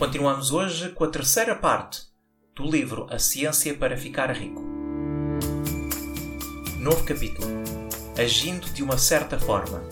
Continuamos 0.00 0.50
hoje 0.50 0.88
com 0.88 1.04
a 1.04 1.08
terceira 1.08 1.54
parte 1.54 2.04
do 2.56 2.62
livro 2.62 3.06
A 3.10 3.18
Ciência 3.18 3.74
para 3.74 3.98
Ficar 3.98 4.30
Rico. 4.30 4.62
Novo 6.78 7.04
capítulo 7.04 7.46
Agindo 8.18 8.70
de 8.70 8.82
uma 8.82 8.96
certa 8.96 9.38
forma. 9.38 9.82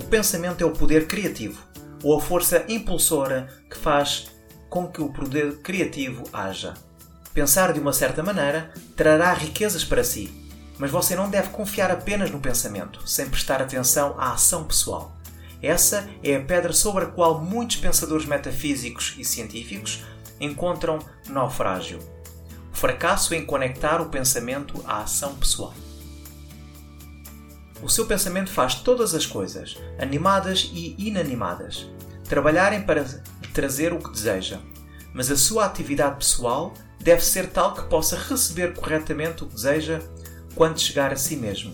O 0.00 0.04
pensamento 0.06 0.64
é 0.64 0.66
o 0.66 0.72
poder 0.72 1.06
criativo, 1.06 1.62
ou 2.02 2.18
a 2.18 2.20
força 2.20 2.64
impulsora 2.68 3.48
que 3.70 3.78
faz 3.78 4.26
com 4.68 4.88
que 4.88 5.00
o 5.00 5.12
poder 5.12 5.58
criativo 5.58 6.24
haja. 6.32 6.74
Pensar 7.32 7.72
de 7.72 7.78
uma 7.78 7.92
certa 7.92 8.20
maneira 8.20 8.74
trará 8.96 9.32
riquezas 9.32 9.84
para 9.84 10.02
si, 10.02 10.28
mas 10.76 10.90
você 10.90 11.14
não 11.14 11.30
deve 11.30 11.50
confiar 11.50 11.92
apenas 11.92 12.32
no 12.32 12.40
pensamento, 12.40 13.08
sem 13.08 13.30
prestar 13.30 13.62
atenção 13.62 14.16
à 14.18 14.32
ação 14.32 14.64
pessoal. 14.64 15.14
Essa 15.64 16.10
é 16.22 16.36
a 16.36 16.42
pedra 16.42 16.74
sobre 16.74 17.04
a 17.04 17.06
qual 17.06 17.40
muitos 17.40 17.76
pensadores 17.76 18.26
metafísicos 18.26 19.14
e 19.16 19.24
científicos 19.24 20.04
encontram 20.38 20.98
naufrágio. 21.26 22.00
O 22.70 22.76
fracasso 22.76 23.34
em 23.34 23.46
conectar 23.46 24.02
o 24.02 24.10
pensamento 24.10 24.84
à 24.86 24.98
ação 24.98 25.34
pessoal. 25.36 25.72
O 27.82 27.88
seu 27.88 28.04
pensamento 28.04 28.50
faz 28.50 28.74
todas 28.74 29.14
as 29.14 29.24
coisas, 29.24 29.78
animadas 29.98 30.70
e 30.70 30.94
inanimadas, 30.98 31.88
trabalharem 32.28 32.82
para 32.82 33.02
trazer 33.54 33.94
o 33.94 33.98
que 33.98 34.12
deseja, 34.12 34.60
mas 35.14 35.30
a 35.30 35.36
sua 35.36 35.64
atividade 35.64 36.16
pessoal 36.16 36.74
deve 37.00 37.24
ser 37.24 37.48
tal 37.48 37.72
que 37.72 37.88
possa 37.88 38.16
receber 38.16 38.74
corretamente 38.74 39.42
o 39.42 39.46
que 39.46 39.54
deseja 39.54 40.00
quando 40.54 40.78
chegar 40.78 41.10
a 41.10 41.16
si 41.16 41.36
mesmo. 41.36 41.72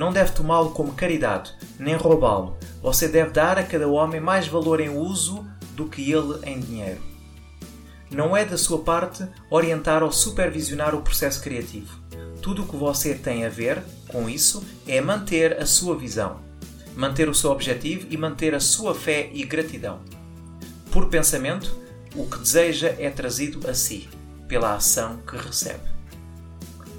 Não 0.00 0.10
deve 0.10 0.32
tomá-lo 0.32 0.70
como 0.70 0.94
caridade, 0.94 1.54
nem 1.78 1.94
roubá-lo. 1.94 2.56
Você 2.80 3.06
deve 3.06 3.32
dar 3.32 3.58
a 3.58 3.62
cada 3.62 3.86
homem 3.86 4.18
mais 4.18 4.48
valor 4.48 4.80
em 4.80 4.88
uso 4.88 5.46
do 5.74 5.88
que 5.88 6.10
ele 6.10 6.38
em 6.42 6.58
dinheiro. 6.58 7.02
Não 8.10 8.34
é 8.34 8.42
da 8.42 8.56
sua 8.56 8.78
parte 8.78 9.28
orientar 9.50 10.02
ou 10.02 10.10
supervisionar 10.10 10.94
o 10.94 11.02
processo 11.02 11.42
criativo. 11.42 11.94
Tudo 12.40 12.62
o 12.62 12.66
que 12.66 12.76
você 12.76 13.12
tem 13.12 13.44
a 13.44 13.50
ver 13.50 13.82
com 14.08 14.26
isso 14.26 14.64
é 14.88 15.02
manter 15.02 15.60
a 15.60 15.66
sua 15.66 15.94
visão, 15.94 16.40
manter 16.96 17.28
o 17.28 17.34
seu 17.34 17.50
objetivo 17.50 18.06
e 18.08 18.16
manter 18.16 18.54
a 18.54 18.60
sua 18.60 18.94
fé 18.94 19.28
e 19.34 19.44
gratidão. 19.44 20.00
Por 20.90 21.10
pensamento, 21.10 21.76
o 22.14 22.24
que 22.24 22.38
deseja 22.38 22.94
é 22.98 23.10
trazido 23.10 23.68
a 23.68 23.74
si, 23.74 24.08
pela 24.48 24.74
ação 24.74 25.18
que 25.18 25.36
recebe. 25.36 25.90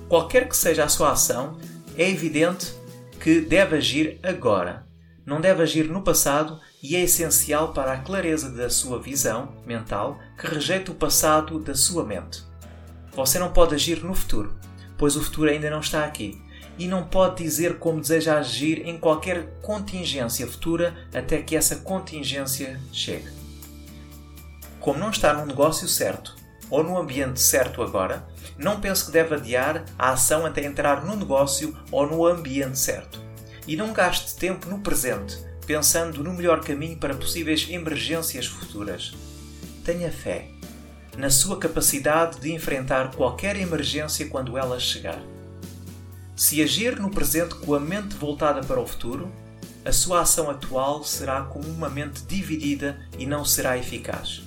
Qualquer 0.08 0.48
que 0.48 0.56
seja 0.56 0.84
a 0.84 0.88
sua 0.88 1.14
ação, 1.14 1.58
é 1.98 2.08
evidente 2.08 2.80
que 3.22 3.40
deve 3.40 3.78
agir 3.78 4.20
agora. 4.24 4.88
Não 5.24 5.40
deve 5.40 5.62
agir 5.62 5.88
no 5.88 6.02
passado 6.02 6.60
e 6.82 6.96
é 6.96 7.02
essencial 7.02 7.72
para 7.72 7.94
a 7.94 8.00
clareza 8.00 8.50
da 8.50 8.68
sua 8.68 9.00
visão 9.00 9.56
mental 9.64 10.18
que 10.40 10.48
rejeita 10.48 10.92
o 10.92 10.96
passado 10.96 11.60
da 11.60 11.76
sua 11.76 12.04
mente. 12.04 12.44
Você 13.14 13.38
não 13.38 13.54
pode 13.54 13.76
agir 13.76 14.04
no 14.04 14.16
futuro, 14.16 14.58
pois 14.98 15.16
o 15.16 15.22
futuro 15.22 15.52
ainda 15.52 15.70
não 15.70 15.82
está 15.82 16.04
aqui, 16.04 16.42
e 16.80 16.88
não 16.88 17.04
pode 17.04 17.44
dizer 17.44 17.78
como 17.78 18.02
deseja 18.02 18.40
agir 18.40 18.88
em 18.88 18.98
qualquer 18.98 19.60
contingência 19.62 20.48
futura 20.48 21.08
até 21.14 21.44
que 21.44 21.56
essa 21.56 21.76
contingência 21.76 22.80
chegue. 22.92 23.30
Como 24.80 24.98
não 24.98 25.12
está 25.12 25.32
no 25.32 25.46
negócio 25.46 25.88
certo 25.88 26.41
ou 26.72 26.84
no 26.84 26.98
ambiente 26.98 27.40
certo 27.40 27.84
agora, 27.84 28.26
não 28.58 28.80
pense 28.80 29.06
que 29.06 29.12
deve 29.12 29.36
adiar 29.36 29.86
a 30.00 30.12
ação 30.12 30.46
até 30.46 30.66
entrar 30.66 31.06
no 31.06 31.16
negócio 31.16 31.78
ou 31.92 32.08
no 32.08 32.26
ambiente 32.26 32.80
certo. 32.80 33.20
E 33.68 33.76
não 33.76 33.94
gaste 33.94 34.36
tempo 34.38 34.68
no 34.70 34.80
presente, 34.80 35.38
pensando 35.68 36.24
no 36.24 36.34
melhor 36.34 36.62
caminho 36.62 36.98
para 36.98 37.14
possíveis 37.14 37.68
emergências 37.70 38.48
futuras. 38.48 39.12
Tenha 39.84 40.12
fé 40.12 40.48
na 41.18 41.30
sua 41.30 41.58
capacidade 41.58 42.40
de 42.40 42.54
enfrentar 42.54 43.12
qualquer 43.12 43.58
emergência 43.58 44.28
quando 44.30 44.58
ela 44.58 44.80
chegar. 44.80 45.22
Se 46.36 46.64
agir 46.64 47.00
no 47.00 47.12
presente 47.12 47.54
com 47.56 47.76
a 47.76 47.80
mente 47.80 48.16
voltada 48.16 48.62
para 48.62 48.80
o 48.80 48.88
futuro, 48.88 49.30
a 49.84 49.92
sua 49.92 50.22
ação 50.22 50.50
atual 50.50 51.04
será 51.04 51.42
como 51.42 51.68
uma 51.68 51.90
mente 51.90 52.24
dividida 52.24 53.00
e 53.18 53.26
não 53.26 53.44
será 53.44 53.78
eficaz. 53.78 54.42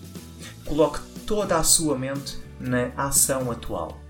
Coloque 0.65 1.01
toda 1.27 1.57
a 1.57 1.65
sua 1.65 1.99
mente 1.99 2.39
na 2.59 2.91
ação 2.97 3.51
atual. 3.51 4.01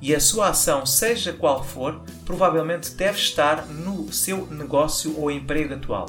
E 0.00 0.14
a 0.14 0.20
sua 0.20 0.50
ação, 0.50 0.84
seja 0.84 1.32
qual 1.32 1.64
for, 1.64 2.02
provavelmente 2.24 2.90
deve 2.90 3.18
estar 3.18 3.66
no 3.66 4.12
seu 4.12 4.46
negócio 4.46 5.18
ou 5.18 5.30
emprego 5.30 5.74
atual 5.74 6.06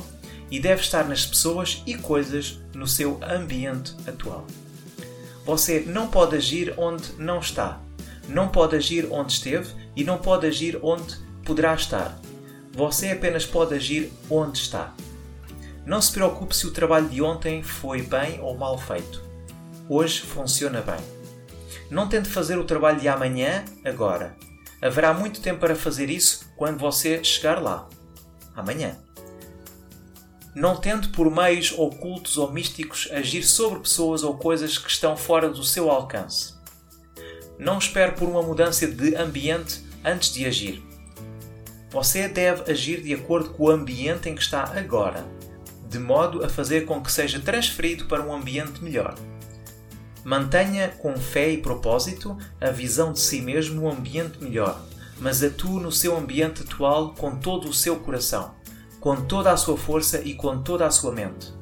e 0.51 0.59
deve 0.59 0.81
estar 0.81 1.05
nas 1.07 1.25
pessoas 1.25 1.81
e 1.85 1.95
coisas 1.95 2.59
no 2.73 2.87
seu 2.87 3.19
ambiente 3.23 3.95
atual. 4.07 4.45
Você 5.45 5.81
não 5.87 6.07
pode 6.07 6.35
agir 6.35 6.73
onde 6.77 7.13
não 7.17 7.39
está, 7.39 7.79
não 8.27 8.49
pode 8.49 8.75
agir 8.75 9.07
onde 9.09 9.33
esteve 9.33 9.69
e 9.95 10.03
não 10.03 10.17
pode 10.17 10.45
agir 10.45 10.77
onde 10.81 11.15
poderá 11.45 11.73
estar. 11.73 12.19
Você 12.73 13.09
apenas 13.09 13.45
pode 13.45 13.73
agir 13.73 14.11
onde 14.29 14.59
está. 14.59 14.93
Não 15.85 16.01
se 16.01 16.11
preocupe 16.11 16.55
se 16.55 16.67
o 16.67 16.71
trabalho 16.71 17.07
de 17.07 17.21
ontem 17.21 17.63
foi 17.63 18.01
bem 18.01 18.41
ou 18.41 18.57
mal 18.57 18.77
feito. 18.77 19.26
Hoje 19.89 20.19
funciona 20.19 20.81
bem. 20.81 20.99
Não 21.89 22.09
tente 22.09 22.27
fazer 22.27 22.57
o 22.57 22.65
trabalho 22.65 22.99
de 22.99 23.07
amanhã 23.07 23.63
agora. 23.85 24.35
Haverá 24.81 25.13
muito 25.13 25.39
tempo 25.39 25.61
para 25.61 25.75
fazer 25.75 26.09
isso 26.09 26.51
quando 26.57 26.77
você 26.77 27.23
chegar 27.23 27.61
lá. 27.61 27.87
Amanhã. 28.53 28.97
Não 30.53 30.75
tente 30.75 31.07
por 31.09 31.31
meios 31.31 31.71
ocultos 31.71 32.37
ou 32.37 32.51
místicos 32.51 33.07
agir 33.11 33.43
sobre 33.43 33.79
pessoas 33.79 34.23
ou 34.23 34.37
coisas 34.37 34.77
que 34.77 34.89
estão 34.89 35.15
fora 35.15 35.49
do 35.49 35.63
seu 35.63 35.89
alcance. 35.89 36.53
Não 37.57 37.77
espere 37.77 38.11
por 38.11 38.27
uma 38.27 38.43
mudança 38.43 38.85
de 38.87 39.15
ambiente 39.15 39.83
antes 40.03 40.33
de 40.33 40.45
agir. 40.45 40.83
Você 41.91 42.27
deve 42.27 42.69
agir 42.69 43.01
de 43.01 43.13
acordo 43.13 43.51
com 43.51 43.63
o 43.63 43.69
ambiente 43.69 44.27
em 44.27 44.35
que 44.35 44.41
está 44.41 44.63
agora, 44.77 45.25
de 45.87 45.97
modo 45.97 46.43
a 46.43 46.49
fazer 46.49 46.85
com 46.85 47.01
que 47.01 47.11
seja 47.11 47.39
transferido 47.39 48.05
para 48.05 48.21
um 48.21 48.35
ambiente 48.35 48.83
melhor. 48.83 49.15
Mantenha 50.27 50.89
com 50.89 51.15
fé 51.15 51.51
e 51.51 51.57
propósito 51.57 52.37
a 52.59 52.69
visão 52.69 53.13
de 53.13 53.19
si 53.21 53.39
mesmo 53.39 53.79
no 53.79 53.89
ambiente 53.89 54.43
melhor, 54.43 54.77
mas 55.21 55.41
atue 55.41 55.81
no 55.81 55.89
seu 55.89 56.17
ambiente 56.17 56.63
atual 56.63 57.13
com 57.13 57.37
todo 57.37 57.69
o 57.69 57.73
seu 57.73 57.95
coração, 57.95 58.53
com 58.99 59.15
toda 59.21 59.53
a 59.53 59.55
sua 59.55 59.77
força 59.77 60.19
e 60.19 60.33
com 60.33 60.61
toda 60.61 60.85
a 60.85 60.91
sua 60.91 61.13
mente. 61.13 61.53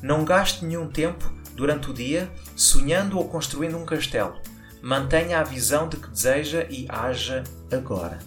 Não 0.00 0.24
gaste 0.24 0.64
nenhum 0.64 0.88
tempo 0.88 1.28
durante 1.56 1.90
o 1.90 1.92
dia 1.92 2.30
sonhando 2.54 3.18
ou 3.18 3.26
construindo 3.26 3.76
um 3.76 3.84
castelo. 3.84 4.36
Mantenha 4.80 5.40
a 5.40 5.42
visão 5.42 5.88
de 5.88 5.96
que 5.96 6.08
deseja 6.08 6.64
e 6.70 6.86
haja 6.88 7.42
agora. 7.72 8.20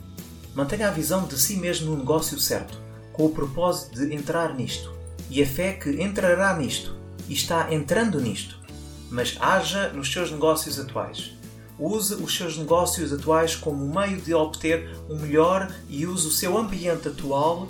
Mantenha 0.53 0.89
a 0.89 0.91
visão 0.91 1.25
de 1.25 1.39
si 1.39 1.55
mesmo 1.55 1.91
no 1.91 1.99
negócio 1.99 2.37
certo, 2.37 2.77
com 3.13 3.27
o 3.27 3.33
propósito 3.33 3.97
de 3.97 4.13
entrar 4.13 4.53
nisto, 4.53 4.93
e 5.29 5.41
a 5.41 5.45
fé 5.45 5.71
que 5.71 6.03
entrará 6.03 6.53
nisto 6.53 6.97
e 7.29 7.33
está 7.33 7.73
entrando 7.73 8.19
nisto 8.19 8.58
mas 9.09 9.37
haja 9.39 9.89
nos 9.89 10.11
seus 10.11 10.31
negócios 10.31 10.79
atuais. 10.79 11.31
Use 11.77 12.13
os 12.15 12.35
seus 12.35 12.57
negócios 12.57 13.13
atuais 13.13 13.55
como 13.55 13.87
meio 13.87 14.19
de 14.19 14.33
obter 14.33 14.93
um 15.09 15.17
melhor 15.17 15.73
e 15.87 16.05
use 16.05 16.27
o 16.27 16.31
seu 16.31 16.57
ambiente 16.57 17.07
atual 17.07 17.69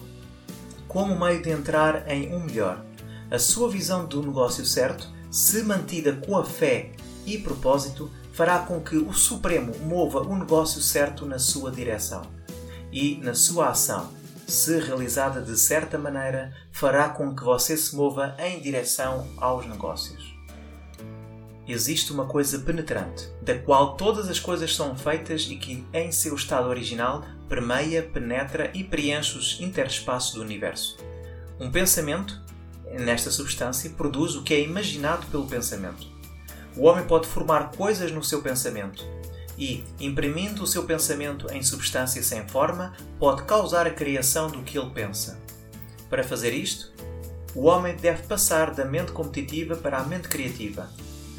como 0.88 1.18
meio 1.18 1.42
de 1.44 1.52
entrar 1.52 2.10
em 2.10 2.34
um 2.34 2.40
melhor. 2.40 2.84
A 3.30 3.38
sua 3.38 3.70
visão 3.70 4.08
do 4.08 4.24
negócio 4.24 4.66
certo, 4.66 5.08
se 5.30 5.62
mantida 5.62 6.14
com 6.14 6.36
a 6.36 6.44
fé 6.44 6.94
e 7.28 7.38
propósito, 7.38 8.10
fará 8.34 8.58
com 8.60 8.82
que 8.82 8.96
o 8.98 9.14
Supremo 9.14 9.78
mova 9.86 10.22
o 10.22 10.36
negócio 10.36 10.82
certo 10.82 11.28
na 11.28 11.38
sua 11.38 11.70
direção. 11.70 12.24
E 12.92 13.18
na 13.18 13.36
sua 13.36 13.70
ação, 13.70 14.10
se 14.48 14.80
realizada 14.80 15.40
de 15.40 15.56
certa 15.56 16.00
maneira, 16.00 16.52
fará 16.72 17.10
com 17.10 17.36
que 17.36 17.44
você 17.44 17.78
se 17.78 17.96
mova 17.96 18.36
em 18.40 18.60
direção 18.60 19.28
aos 19.38 19.68
negócios 19.68 20.39
existe 21.71 22.12
uma 22.12 22.25
coisa 22.25 22.60
penetrante, 22.60 23.30
da 23.42 23.57
qual 23.57 23.95
todas 23.95 24.30
as 24.30 24.39
coisas 24.39 24.75
são 24.75 24.95
feitas 24.95 25.48
e 25.50 25.56
que, 25.56 25.86
em 25.94 26.12
seu 26.12 26.36
estado 26.36 26.68
original, 26.68 27.24
permeia, 27.48 28.04
penetra 28.04 28.71
e 28.74 28.83
preenche 28.83 29.38
os 29.38 29.60
interespaços 29.60 30.33
do 30.36 30.42
universo. 30.42 30.98
Um 31.60 31.69
pensamento 31.69 32.42
nesta 32.92 33.30
substância, 33.30 33.89
produz 33.92 34.36
o 34.36 34.44
que 34.44 34.54
é 34.54 34.62
imaginado 34.62 35.25
pelo 35.27 35.48
pensamento. 35.48 36.07
O 36.75 36.86
homem 36.86 37.06
pode 37.06 37.27
formar 37.27 37.71
coisas 37.71 38.12
no 38.12 38.24
seu 38.24 38.42
pensamento 38.42 39.06
e, 39.57 39.83
imprimindo 40.00 40.63
o 40.63 40.68
seu 40.68 40.83
pensamento 40.83 41.51
em 41.51 41.62
substância 41.62 42.24
sem 42.24 42.48
forma, 42.48 42.94
pode 43.19 43.44
causar 43.44 43.86
a 43.86 43.92
criação 43.92 44.50
do 44.50 44.63
que 44.63 44.77
ele 44.77 44.89
pensa. 44.92 45.39
Para 46.10 46.24
fazer 46.24 46.54
isto, 46.54 46.92
o 47.54 47.66
homem 47.66 47.95
deve 47.95 48.24
passar 48.24 48.74
da 48.74 48.86
mente 48.86 49.12
competitiva 49.12 49.75
para 49.75 49.98
a 49.98 50.04
mente 50.04 50.27
criativa. 50.27 50.89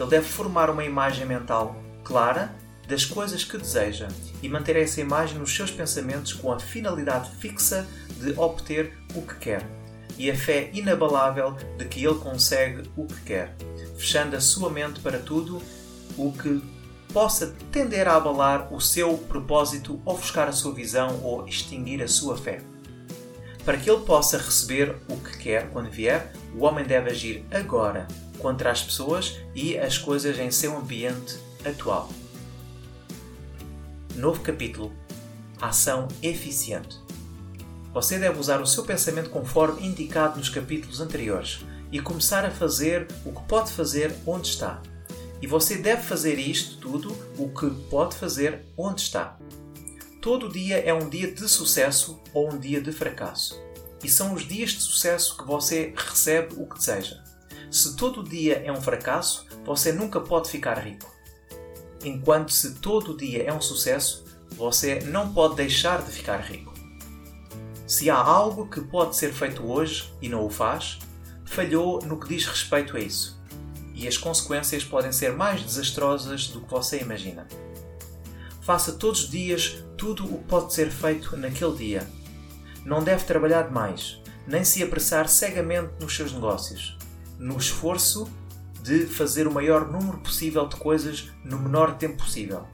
Ele 0.00 0.08
deve 0.08 0.26
formar 0.26 0.70
uma 0.70 0.82
imagem 0.82 1.26
mental 1.26 1.76
clara 2.02 2.50
das 2.88 3.04
coisas 3.04 3.44
que 3.44 3.58
deseja 3.58 4.08
e 4.42 4.48
manter 4.48 4.76
essa 4.76 4.98
imagem 4.98 5.38
nos 5.38 5.54
seus 5.54 5.70
pensamentos 5.70 6.32
com 6.32 6.50
a 6.50 6.58
finalidade 6.58 7.30
fixa 7.36 7.86
de 8.16 8.32
obter 8.38 8.96
o 9.14 9.20
que 9.20 9.34
quer 9.36 9.80
e 10.16 10.30
a 10.30 10.34
fé 10.34 10.70
inabalável 10.72 11.54
de 11.76 11.84
que 11.84 12.04
ele 12.04 12.18
consegue 12.18 12.82
o 12.96 13.06
que 13.06 13.20
quer, 13.22 13.54
fechando 13.96 14.36
a 14.36 14.40
sua 14.40 14.70
mente 14.70 15.00
para 15.00 15.18
tudo 15.18 15.62
o 16.16 16.32
que 16.32 16.62
possa 17.12 17.54
tender 17.70 18.08
a 18.08 18.16
abalar 18.16 18.72
o 18.72 18.80
seu 18.80 19.16
propósito, 19.16 20.00
ofuscar 20.04 20.48
a 20.48 20.52
sua 20.52 20.72
visão 20.72 21.20
ou 21.22 21.46
extinguir 21.46 22.02
a 22.02 22.08
sua 22.08 22.36
fé. 22.36 22.62
Para 23.64 23.76
que 23.76 23.90
ele 23.90 24.04
possa 24.04 24.38
receber 24.38 24.96
o 25.08 25.16
que 25.16 25.38
quer 25.38 25.70
quando 25.70 25.90
vier, 25.90 26.32
o 26.54 26.64
homem 26.64 26.84
deve 26.84 27.10
agir 27.10 27.44
agora 27.50 28.08
contra 28.40 28.70
as 28.70 28.82
pessoas 28.82 29.36
e 29.54 29.78
as 29.78 29.98
coisas 29.98 30.38
em 30.38 30.50
seu 30.50 30.76
ambiente 30.76 31.38
atual. 31.64 32.10
Novo 34.16 34.40
capítulo 34.40 34.92
Ação 35.60 36.08
eficiente. 36.22 36.96
Você 37.92 38.18
deve 38.18 38.38
usar 38.38 38.62
o 38.62 38.66
seu 38.66 38.82
pensamento 38.82 39.28
conforme 39.28 39.86
indicado 39.86 40.38
nos 40.38 40.48
capítulos 40.48 41.00
anteriores 41.00 41.60
e 41.92 42.00
começar 42.00 42.44
a 42.44 42.50
fazer 42.50 43.06
o 43.26 43.32
que 43.32 43.42
pode 43.46 43.70
fazer 43.72 44.14
onde 44.26 44.48
está. 44.48 44.80
E 45.42 45.46
você 45.46 45.76
deve 45.76 46.02
fazer 46.02 46.38
isto 46.38 46.78
tudo, 46.78 47.16
o 47.36 47.48
que 47.48 47.68
pode 47.90 48.16
fazer 48.16 48.64
onde 48.76 49.02
está. 49.02 49.38
Todo 50.20 50.52
dia 50.52 50.78
é 50.78 50.94
um 50.94 51.08
dia 51.08 51.30
de 51.30 51.48
sucesso 51.48 52.20
ou 52.32 52.52
um 52.52 52.58
dia 52.58 52.80
de 52.80 52.92
fracasso. 52.92 53.60
E 54.02 54.08
são 54.08 54.34
os 54.34 54.46
dias 54.46 54.70
de 54.70 54.80
sucesso 54.80 55.36
que 55.36 55.44
você 55.44 55.92
recebe 55.96 56.54
o 56.56 56.66
que 56.66 56.78
deseja. 56.78 57.22
Se 57.70 57.94
todo 57.94 58.24
dia 58.24 58.62
é 58.64 58.72
um 58.72 58.80
fracasso, 58.80 59.46
você 59.64 59.92
nunca 59.92 60.20
pode 60.20 60.50
ficar 60.50 60.74
rico. 60.78 61.08
Enquanto 62.04 62.52
se 62.52 62.74
todo 62.74 63.16
dia 63.16 63.44
é 63.44 63.52
um 63.52 63.60
sucesso, 63.60 64.24
você 64.50 64.98
não 65.04 65.32
pode 65.32 65.54
deixar 65.54 66.02
de 66.02 66.10
ficar 66.10 66.38
rico. 66.38 66.74
Se 67.86 68.10
há 68.10 68.16
algo 68.16 68.68
que 68.68 68.80
pode 68.80 69.14
ser 69.14 69.32
feito 69.32 69.64
hoje 69.64 70.12
e 70.20 70.28
não 70.28 70.44
o 70.44 70.50
faz, 70.50 70.98
falhou 71.44 72.00
no 72.04 72.18
que 72.18 72.28
diz 72.28 72.44
respeito 72.44 72.96
a 72.96 73.00
isso. 73.00 73.40
E 73.94 74.08
as 74.08 74.16
consequências 74.16 74.82
podem 74.82 75.12
ser 75.12 75.32
mais 75.32 75.62
desastrosas 75.62 76.48
do 76.48 76.62
que 76.62 76.70
você 76.70 76.98
imagina. 76.98 77.46
Faça 78.62 78.92
todos 78.92 79.24
os 79.24 79.30
dias 79.30 79.84
tudo 79.96 80.24
o 80.24 80.38
que 80.38 80.44
pode 80.44 80.74
ser 80.74 80.90
feito 80.90 81.36
naquele 81.36 81.76
dia. 81.76 82.08
Não 82.84 83.04
deve 83.04 83.24
trabalhar 83.24 83.62
demais, 83.62 84.20
nem 84.46 84.64
se 84.64 84.82
apressar 84.82 85.28
cegamente 85.28 85.90
nos 86.00 86.16
seus 86.16 86.32
negócios, 86.32 86.96
no 87.40 87.56
esforço 87.56 88.30
de 88.82 89.06
fazer 89.06 89.48
o 89.48 89.52
maior 89.52 89.90
número 89.90 90.18
possível 90.18 90.68
de 90.68 90.76
coisas 90.76 91.30
no 91.42 91.58
menor 91.58 91.96
tempo 91.96 92.18
possível. 92.18 92.66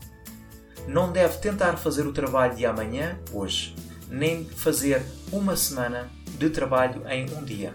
Não 0.88 1.10
deve 1.10 1.38
tentar 1.38 1.76
fazer 1.76 2.06
o 2.06 2.12
trabalho 2.12 2.56
de 2.56 2.66
amanhã, 2.66 3.18
hoje, 3.32 3.74
nem 4.08 4.44
fazer 4.44 5.02
uma 5.32 5.56
semana 5.56 6.10
de 6.38 6.50
trabalho 6.50 7.02
em 7.08 7.30
um 7.34 7.44
dia. 7.44 7.72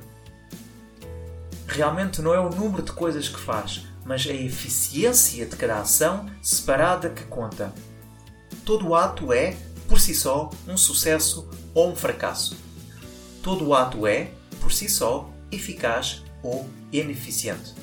Realmente 1.68 2.22
não 2.22 2.34
é 2.34 2.40
o 2.40 2.50
número 2.50 2.84
de 2.84 2.92
coisas 2.92 3.30
que 3.30 3.40
faz, 3.40 3.88
mas 4.06 4.28
a 4.28 4.34
eficiência 4.34 5.46
de 5.46 5.56
cada 5.56 5.80
ação 5.80 6.30
separada 6.42 7.10
que 7.10 7.24
conta 7.24 7.74
todo 8.66 8.94
ato 8.94 9.34
é, 9.34 9.56
por 9.88 10.00
si 10.00 10.14
só, 10.14 10.50
um 10.68 10.78
sucesso 10.78 11.50
ou 11.74 11.92
um 11.92 11.96
fracasso. 11.96 12.56
Todo 13.42 13.74
ato 13.74 14.06
é, 14.06 14.32
por 14.60 14.72
si 14.72 14.88
só, 14.88 15.30
eficaz 15.52 16.24
ou 16.44 16.70
ineficiente. 16.92 17.74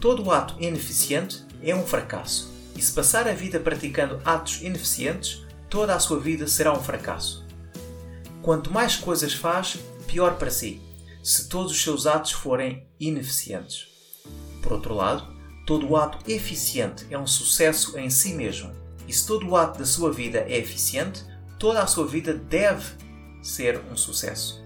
Todo 0.00 0.30
ato 0.30 0.56
ineficiente 0.62 1.42
é 1.62 1.74
um 1.74 1.86
fracasso, 1.86 2.52
e 2.76 2.82
se 2.82 2.92
passar 2.92 3.26
a 3.26 3.32
vida 3.32 3.58
praticando 3.58 4.20
atos 4.24 4.60
ineficientes, 4.62 5.42
toda 5.70 5.94
a 5.94 5.98
sua 5.98 6.20
vida 6.20 6.46
será 6.46 6.72
um 6.72 6.82
fracasso. 6.82 7.44
Quanto 8.42 8.70
mais 8.70 8.96
coisas 8.96 9.32
faz, 9.32 9.78
pior 10.06 10.36
para 10.36 10.50
si, 10.50 10.80
se 11.22 11.48
todos 11.48 11.72
os 11.72 11.82
seus 11.82 12.06
atos 12.06 12.32
forem 12.32 12.86
ineficientes. 13.00 13.88
Por 14.62 14.72
outro 14.72 14.94
lado, 14.94 15.26
todo 15.66 15.96
ato 15.96 16.18
eficiente 16.30 17.06
é 17.10 17.18
um 17.18 17.26
sucesso 17.26 17.98
em 17.98 18.10
si 18.10 18.34
mesmo 18.34 18.70
e 19.06 19.12
se 19.12 19.26
todo 19.26 19.54
ato 19.56 19.78
da 19.78 19.86
sua 19.86 20.12
vida 20.12 20.38
é 20.48 20.56
eficiente, 20.56 21.22
toda 21.58 21.82
a 21.82 21.86
sua 21.86 22.06
vida 22.06 22.34
deve 22.34 22.94
ser 23.42 23.80
um 23.90 23.96
sucesso. 23.96 24.63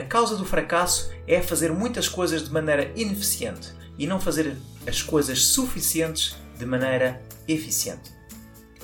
A 0.00 0.02
causa 0.06 0.34
do 0.34 0.46
fracasso 0.46 1.12
é 1.26 1.42
fazer 1.42 1.70
muitas 1.70 2.08
coisas 2.08 2.42
de 2.42 2.50
maneira 2.50 2.90
ineficiente 2.96 3.74
e 3.98 4.06
não 4.06 4.18
fazer 4.18 4.56
as 4.86 5.02
coisas 5.02 5.44
suficientes 5.44 6.34
de 6.58 6.64
maneira 6.64 7.22
eficiente. 7.46 8.10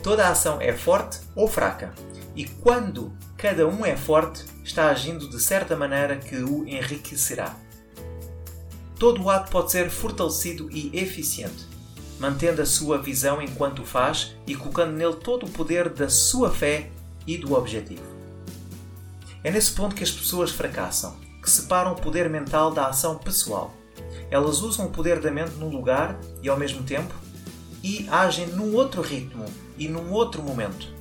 Toda 0.02 0.28
ação 0.28 0.60
é 0.60 0.74
forte 0.74 1.18
ou 1.34 1.48
fraca, 1.48 1.94
e 2.34 2.44
quando 2.44 3.16
cada 3.38 3.66
um 3.66 3.84
é 3.84 3.96
forte, 3.96 4.44
está 4.62 4.90
agindo 4.90 5.30
de 5.30 5.40
certa 5.40 5.74
maneira 5.74 6.16
que 6.16 6.36
o 6.36 6.68
enriquecerá. 6.68 7.56
Todo 8.98 9.22
o 9.22 9.30
ato 9.30 9.50
pode 9.50 9.72
ser 9.72 9.88
fortalecido 9.88 10.68
e 10.70 10.90
eficiente 10.92 11.76
mantendo 12.18 12.62
a 12.62 12.66
sua 12.66 12.96
visão 12.96 13.42
enquanto 13.42 13.80
o 13.80 13.84
faz 13.84 14.34
e 14.46 14.54
colocando 14.54 14.92
nele 14.92 15.16
todo 15.16 15.44
o 15.44 15.50
poder 15.50 15.90
da 15.90 16.08
sua 16.08 16.50
fé 16.50 16.88
e 17.26 17.36
do 17.36 17.52
objetivo. 17.52 18.15
É 19.46 19.50
nesse 19.52 19.70
ponto 19.70 19.94
que 19.94 20.02
as 20.02 20.10
pessoas 20.10 20.50
fracassam, 20.50 21.14
que 21.40 21.48
separam 21.48 21.92
o 21.92 21.94
poder 21.94 22.28
mental 22.28 22.72
da 22.72 22.88
ação 22.88 23.16
pessoal. 23.16 23.72
Elas 24.28 24.60
usam 24.60 24.86
o 24.86 24.90
poder 24.90 25.20
da 25.20 25.30
mente 25.30 25.52
num 25.52 25.68
lugar 25.68 26.18
e 26.42 26.48
ao 26.48 26.58
mesmo 26.58 26.82
tempo 26.82 27.14
e 27.80 28.08
agem 28.10 28.48
num 28.48 28.74
outro 28.74 29.00
ritmo 29.00 29.44
e 29.78 29.86
num 29.86 30.10
outro 30.10 30.42
momento. 30.42 30.92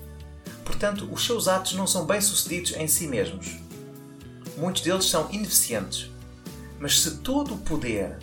Portanto, 0.64 1.10
os 1.12 1.26
seus 1.26 1.48
atos 1.48 1.74
não 1.74 1.88
são 1.88 2.06
bem-sucedidos 2.06 2.74
em 2.74 2.88
si 2.88 3.08
mesmos. 3.08 3.58
Muitos 4.56 4.84
deles 4.84 5.06
são 5.06 5.28
ineficientes. 5.32 6.12
Mas 6.80 7.02
se 7.02 7.18
todo 7.18 7.56
o 7.56 7.58
poder 7.58 8.20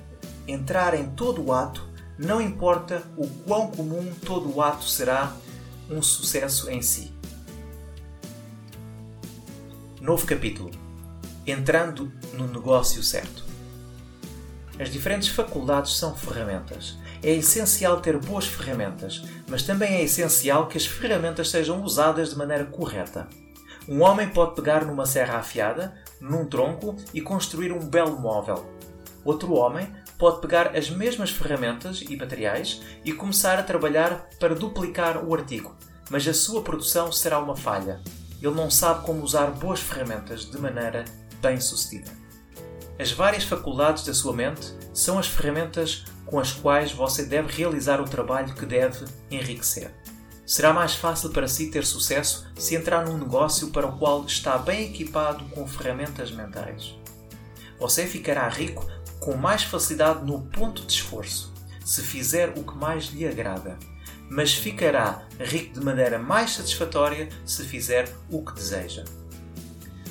entrar 0.46 0.94
em 0.94 1.10
todo 1.10 1.44
o 1.44 1.52
ato, 1.52 1.84
não 2.16 2.40
importa 2.40 3.02
o 3.16 3.26
quão 3.26 3.72
comum 3.72 4.14
todo 4.24 4.54
o 4.54 4.62
ato 4.62 4.84
será 4.84 5.34
um 5.90 6.00
sucesso 6.00 6.70
em 6.70 6.80
si. 6.80 7.11
Novo 10.02 10.26
capítulo. 10.26 10.68
Entrando 11.46 12.10
no 12.34 12.48
negócio 12.48 13.00
certo. 13.04 13.44
As 14.76 14.90
diferentes 14.90 15.28
faculdades 15.28 15.96
são 15.96 16.12
ferramentas. 16.12 16.98
É 17.22 17.30
essencial 17.30 18.00
ter 18.00 18.18
boas 18.18 18.44
ferramentas, 18.44 19.22
mas 19.46 19.62
também 19.62 19.94
é 19.94 20.02
essencial 20.02 20.66
que 20.66 20.76
as 20.76 20.84
ferramentas 20.84 21.50
sejam 21.50 21.84
usadas 21.84 22.30
de 22.30 22.36
maneira 22.36 22.64
correta. 22.64 23.28
Um 23.88 24.02
homem 24.02 24.28
pode 24.28 24.56
pegar 24.56 24.84
numa 24.84 25.06
serra 25.06 25.38
afiada, 25.38 25.94
num 26.20 26.46
tronco 26.46 26.96
e 27.14 27.20
construir 27.20 27.70
um 27.70 27.78
belo 27.78 28.18
móvel. 28.18 28.68
Outro 29.24 29.54
homem 29.54 29.86
pode 30.18 30.40
pegar 30.40 30.76
as 30.76 30.90
mesmas 30.90 31.30
ferramentas 31.30 32.02
e 32.02 32.16
materiais 32.16 32.82
e 33.04 33.12
começar 33.12 33.56
a 33.56 33.62
trabalhar 33.62 34.28
para 34.40 34.56
duplicar 34.56 35.24
o 35.24 35.32
artigo, 35.32 35.76
mas 36.10 36.26
a 36.26 36.34
sua 36.34 36.60
produção 36.60 37.12
será 37.12 37.38
uma 37.38 37.54
falha. 37.54 38.00
Ele 38.42 38.56
não 38.56 38.68
sabe 38.68 39.06
como 39.06 39.22
usar 39.22 39.46
boas 39.52 39.78
ferramentas 39.78 40.50
de 40.50 40.58
maneira 40.58 41.04
bem 41.40 41.60
sucedida. 41.60 42.10
As 42.98 43.12
várias 43.12 43.44
faculdades 43.44 44.04
da 44.04 44.12
sua 44.12 44.32
mente 44.32 44.74
são 44.92 45.16
as 45.16 45.28
ferramentas 45.28 46.04
com 46.26 46.40
as 46.40 46.52
quais 46.52 46.92
você 46.92 47.24
deve 47.24 47.52
realizar 47.52 48.00
o 48.00 48.08
trabalho 48.08 48.52
que 48.54 48.66
deve 48.66 49.04
enriquecer. 49.30 49.94
Será 50.44 50.72
mais 50.72 50.94
fácil 50.94 51.30
para 51.30 51.46
si 51.46 51.70
ter 51.70 51.86
sucesso 51.86 52.50
se 52.56 52.74
entrar 52.74 53.06
num 53.06 53.16
negócio 53.16 53.70
para 53.70 53.86
o 53.86 53.96
qual 53.96 54.24
está 54.24 54.58
bem 54.58 54.90
equipado 54.90 55.44
com 55.50 55.66
ferramentas 55.66 56.32
mentais. 56.32 56.94
Você 57.78 58.06
ficará 58.06 58.48
rico 58.48 58.84
com 59.20 59.36
mais 59.36 59.62
facilidade 59.62 60.24
no 60.24 60.42
ponto 60.42 60.84
de 60.84 60.92
esforço, 60.92 61.52
se 61.84 62.02
fizer 62.02 62.50
o 62.58 62.64
que 62.64 62.76
mais 62.76 63.04
lhe 63.04 63.26
agrada, 63.26 63.78
mas 64.32 64.54
ficará 64.54 65.28
rico 65.38 65.74
de 65.74 65.84
maneira 65.84 66.18
mais 66.18 66.52
satisfatória 66.52 67.28
se 67.44 67.64
fizer 67.64 68.10
o 68.30 68.42
que 68.42 68.54
deseja. 68.54 69.04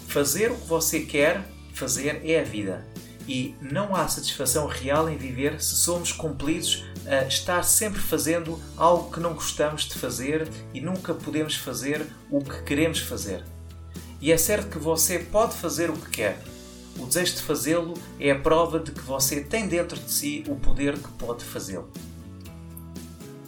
Fazer 0.07 0.51
o 0.51 0.57
que 0.57 0.67
você 0.67 0.99
quer 0.99 1.43
fazer 1.73 2.21
é 2.23 2.39
a 2.39 2.43
vida, 2.43 2.85
e 3.27 3.55
não 3.59 3.95
há 3.95 4.07
satisfação 4.07 4.67
real 4.67 5.09
em 5.09 5.17
viver 5.17 5.59
se 5.59 5.75
somos 5.75 6.11
compelidos 6.11 6.83
a 7.07 7.25
estar 7.25 7.63
sempre 7.63 7.99
fazendo 7.99 8.61
algo 8.77 9.11
que 9.11 9.19
não 9.19 9.33
gostamos 9.33 9.85
de 9.85 9.95
fazer 9.95 10.47
e 10.71 10.79
nunca 10.79 11.15
podemos 11.15 11.55
fazer 11.55 12.05
o 12.29 12.43
que 12.43 12.61
queremos 12.61 12.99
fazer. 12.99 13.43
E 14.19 14.31
é 14.31 14.37
certo 14.37 14.69
que 14.69 14.77
você 14.77 15.17
pode 15.17 15.55
fazer 15.55 15.89
o 15.89 15.97
que 15.97 16.11
quer, 16.11 16.39
o 16.99 17.07
desejo 17.07 17.37
de 17.37 17.41
fazê-lo 17.41 17.95
é 18.19 18.29
a 18.29 18.39
prova 18.39 18.79
de 18.79 18.91
que 18.91 19.01
você 19.01 19.41
tem 19.41 19.67
dentro 19.67 19.99
de 19.99 20.11
si 20.11 20.43
o 20.47 20.55
poder 20.55 20.95
que 20.95 21.09
pode 21.13 21.43
fazê-lo. 21.43 21.89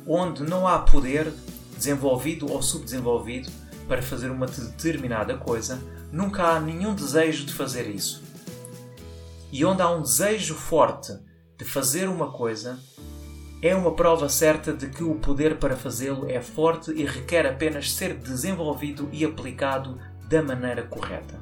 Onde 0.07 0.43
não 0.43 0.67
há 0.67 0.79
poder, 0.79 1.31
desenvolvido 1.75 2.51
ou 2.51 2.61
subdesenvolvido, 2.61 3.49
para 3.87 4.01
fazer 4.01 4.29
uma 4.29 4.45
determinada 4.45 5.37
coisa, 5.37 5.79
nunca 6.11 6.43
há 6.43 6.59
nenhum 6.59 6.93
desejo 6.93 7.45
de 7.45 7.53
fazer 7.53 7.89
isso. 7.89 8.23
E 9.51 9.63
onde 9.63 9.81
há 9.81 9.89
um 9.89 10.01
desejo 10.01 10.55
forte 10.55 11.13
de 11.57 11.65
fazer 11.65 12.09
uma 12.09 12.31
coisa, 12.31 12.79
é 13.61 13.73
uma 13.73 13.93
prova 13.93 14.27
certa 14.27 14.73
de 14.73 14.87
que 14.87 15.03
o 15.03 15.15
poder 15.15 15.57
para 15.57 15.77
fazê-lo 15.77 16.29
é 16.29 16.41
forte 16.41 16.91
e 16.91 17.05
requer 17.05 17.45
apenas 17.45 17.93
ser 17.93 18.15
desenvolvido 18.15 19.07
e 19.11 19.23
aplicado 19.23 19.99
da 20.27 20.41
maneira 20.41 20.83
correta. 20.83 21.39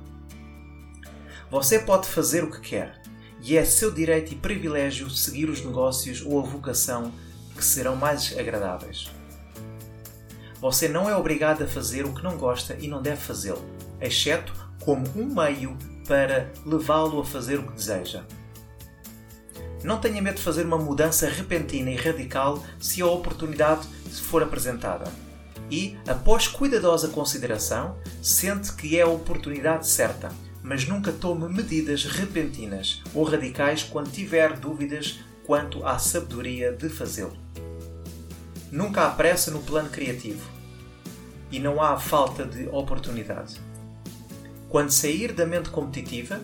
Você 1.49 1.79
pode 1.79 2.07
fazer 2.07 2.43
o 2.43 2.51
que 2.51 2.61
quer, 2.61 3.01
e 3.41 3.57
é 3.57 3.65
seu 3.65 3.91
direito 3.91 4.33
e 4.33 4.35
privilégio 4.35 5.09
seguir 5.09 5.49
os 5.49 5.65
negócios 5.65 6.21
ou 6.23 6.39
a 6.39 6.43
vocação 6.43 7.11
que 7.61 7.65
serão 7.65 7.95
mais 7.95 8.35
agradáveis. 8.35 9.11
Você 10.59 10.87
não 10.87 11.07
é 11.07 11.15
obrigado 11.15 11.63
a 11.63 11.67
fazer 11.67 12.05
o 12.05 12.13
que 12.13 12.23
não 12.23 12.37
gosta 12.37 12.75
e 12.79 12.87
não 12.87 13.03
deve 13.03 13.21
fazê-lo, 13.21 13.63
exceto 14.01 14.51
como 14.79 15.05
um 15.15 15.25
meio 15.25 15.77
para 16.07 16.51
levá-lo 16.65 17.21
a 17.21 17.25
fazer 17.25 17.59
o 17.59 17.67
que 17.67 17.73
deseja. 17.73 18.23
Não 19.83 19.99
tenha 19.99 20.21
medo 20.23 20.37
de 20.37 20.41
fazer 20.41 20.65
uma 20.65 20.77
mudança 20.77 21.29
repentina 21.29 21.91
e 21.91 21.95
radical 21.95 22.63
se 22.79 22.99
a 22.99 23.05
oportunidade 23.05 23.87
for 24.23 24.41
apresentada. 24.41 25.11
E, 25.69 25.97
após 26.07 26.47
cuidadosa 26.47 27.09
consideração, 27.09 27.95
sente 28.23 28.73
que 28.73 28.97
é 28.97 29.03
a 29.03 29.07
oportunidade 29.07 29.87
certa, 29.87 30.31
mas 30.63 30.87
nunca 30.87 31.11
tome 31.11 31.47
medidas 31.47 32.05
repentinas 32.05 33.03
ou 33.13 33.23
radicais 33.23 33.83
quando 33.83 34.11
tiver 34.11 34.57
dúvidas 34.57 35.19
quanto 35.45 35.85
à 35.85 35.99
sabedoria 35.99 36.71
de 36.71 36.89
fazê-lo. 36.89 37.50
Nunca 38.71 39.05
há 39.05 39.09
pressa 39.11 39.51
no 39.51 39.59
plano 39.59 39.89
criativo 39.89 40.49
e 41.51 41.59
não 41.59 41.81
há 41.81 41.99
falta 41.99 42.45
de 42.45 42.69
oportunidade. 42.69 43.59
Quando 44.69 44.91
sair 44.91 45.33
da 45.33 45.45
mente 45.45 45.69
competitiva, 45.69 46.39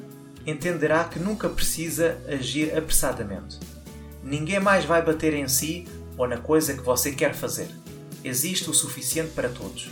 entenderá 0.46 1.06
que 1.06 1.18
nunca 1.18 1.48
precisa 1.48 2.18
agir 2.28 2.78
apressadamente. 2.78 3.58
Ninguém 4.22 4.60
mais 4.60 4.84
vai 4.84 5.02
bater 5.02 5.34
em 5.34 5.48
si 5.48 5.88
ou 6.18 6.28
na 6.28 6.38
coisa 6.38 6.74
que 6.74 6.82
você 6.82 7.14
quer 7.14 7.34
fazer. 7.34 7.70
Existe 8.24 8.70
o 8.70 8.74
suficiente 8.74 9.32
para 9.32 9.48
todos. 9.48 9.90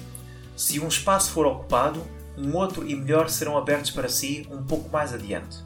Se 0.57 0.79
um 0.81 0.89
espaço 0.89 1.31
for 1.31 1.45
ocupado, 1.45 2.05
um 2.37 2.53
outro 2.53 2.85
e 2.85 2.93
melhor 2.95 3.29
serão 3.29 3.57
abertos 3.57 3.91
para 3.91 4.09
si 4.09 4.45
um 4.51 4.61
pouco 4.61 4.89
mais 4.89 5.13
adiante. 5.13 5.57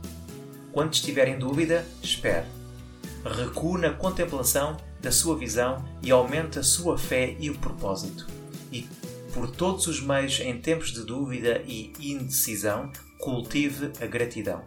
Quando 0.72 0.94
estiver 0.94 1.28
em 1.28 1.40
dúvida, 1.40 1.84
espere. 2.04 2.46
Recue 3.26 3.82
na 3.82 3.92
contemplação 3.92 4.78
da 5.02 5.12
sua 5.12 5.38
visão 5.38 5.84
e 6.02 6.12
aumente 6.12 6.60
a 6.60 6.64
sua 6.64 6.98
fé 6.98 7.36
e 7.40 7.50
o 7.50 7.58
propósito. 7.58 8.28
E, 8.72 8.88
por 9.34 9.50
todos 9.50 9.88
os 9.88 10.02
meios 10.02 10.40
em 10.40 10.60
tempos 10.60 10.92
de 10.92 11.04
dúvida 11.04 11.62
e 11.66 11.94
indecisão, 12.00 12.92
cultive 13.20 13.92
a 14.02 14.06
gratidão. 14.06 14.64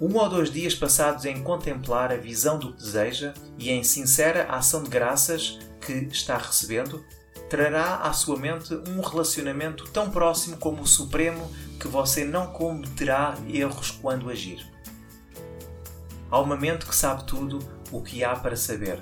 Um 0.00 0.16
ou 0.16 0.28
dois 0.30 0.50
dias 0.50 0.74
passados 0.74 1.26
em 1.26 1.42
contemplar 1.42 2.10
a 2.10 2.16
visão 2.16 2.58
do 2.58 2.72
que 2.72 2.82
deseja 2.82 3.34
e 3.58 3.70
em 3.70 3.84
sincera 3.84 4.44
ação 4.44 4.82
de 4.82 4.88
graças 4.88 5.58
que 5.80 5.92
está 5.92 6.38
recebendo, 6.38 7.04
trará 7.50 7.96
à 7.96 8.12
sua 8.12 8.38
mente 8.38 8.72
um 8.88 9.00
relacionamento 9.00 9.84
tão 9.90 10.10
próximo 10.10 10.56
como 10.56 10.82
o 10.82 10.86
Supremo 10.86 11.50
que 11.78 11.88
você 11.88 12.24
não 12.24 12.46
cometerá 12.46 13.36
erros 13.48 13.90
quando 13.90 14.30
agir. 14.30 14.66
Há 16.30 16.40
uma 16.40 16.56
mente 16.56 16.86
que 16.86 16.94
sabe 16.94 17.24
tudo 17.24 17.58
o 17.90 18.02
que 18.02 18.22
há 18.24 18.34
para 18.34 18.56
saber 18.56 19.00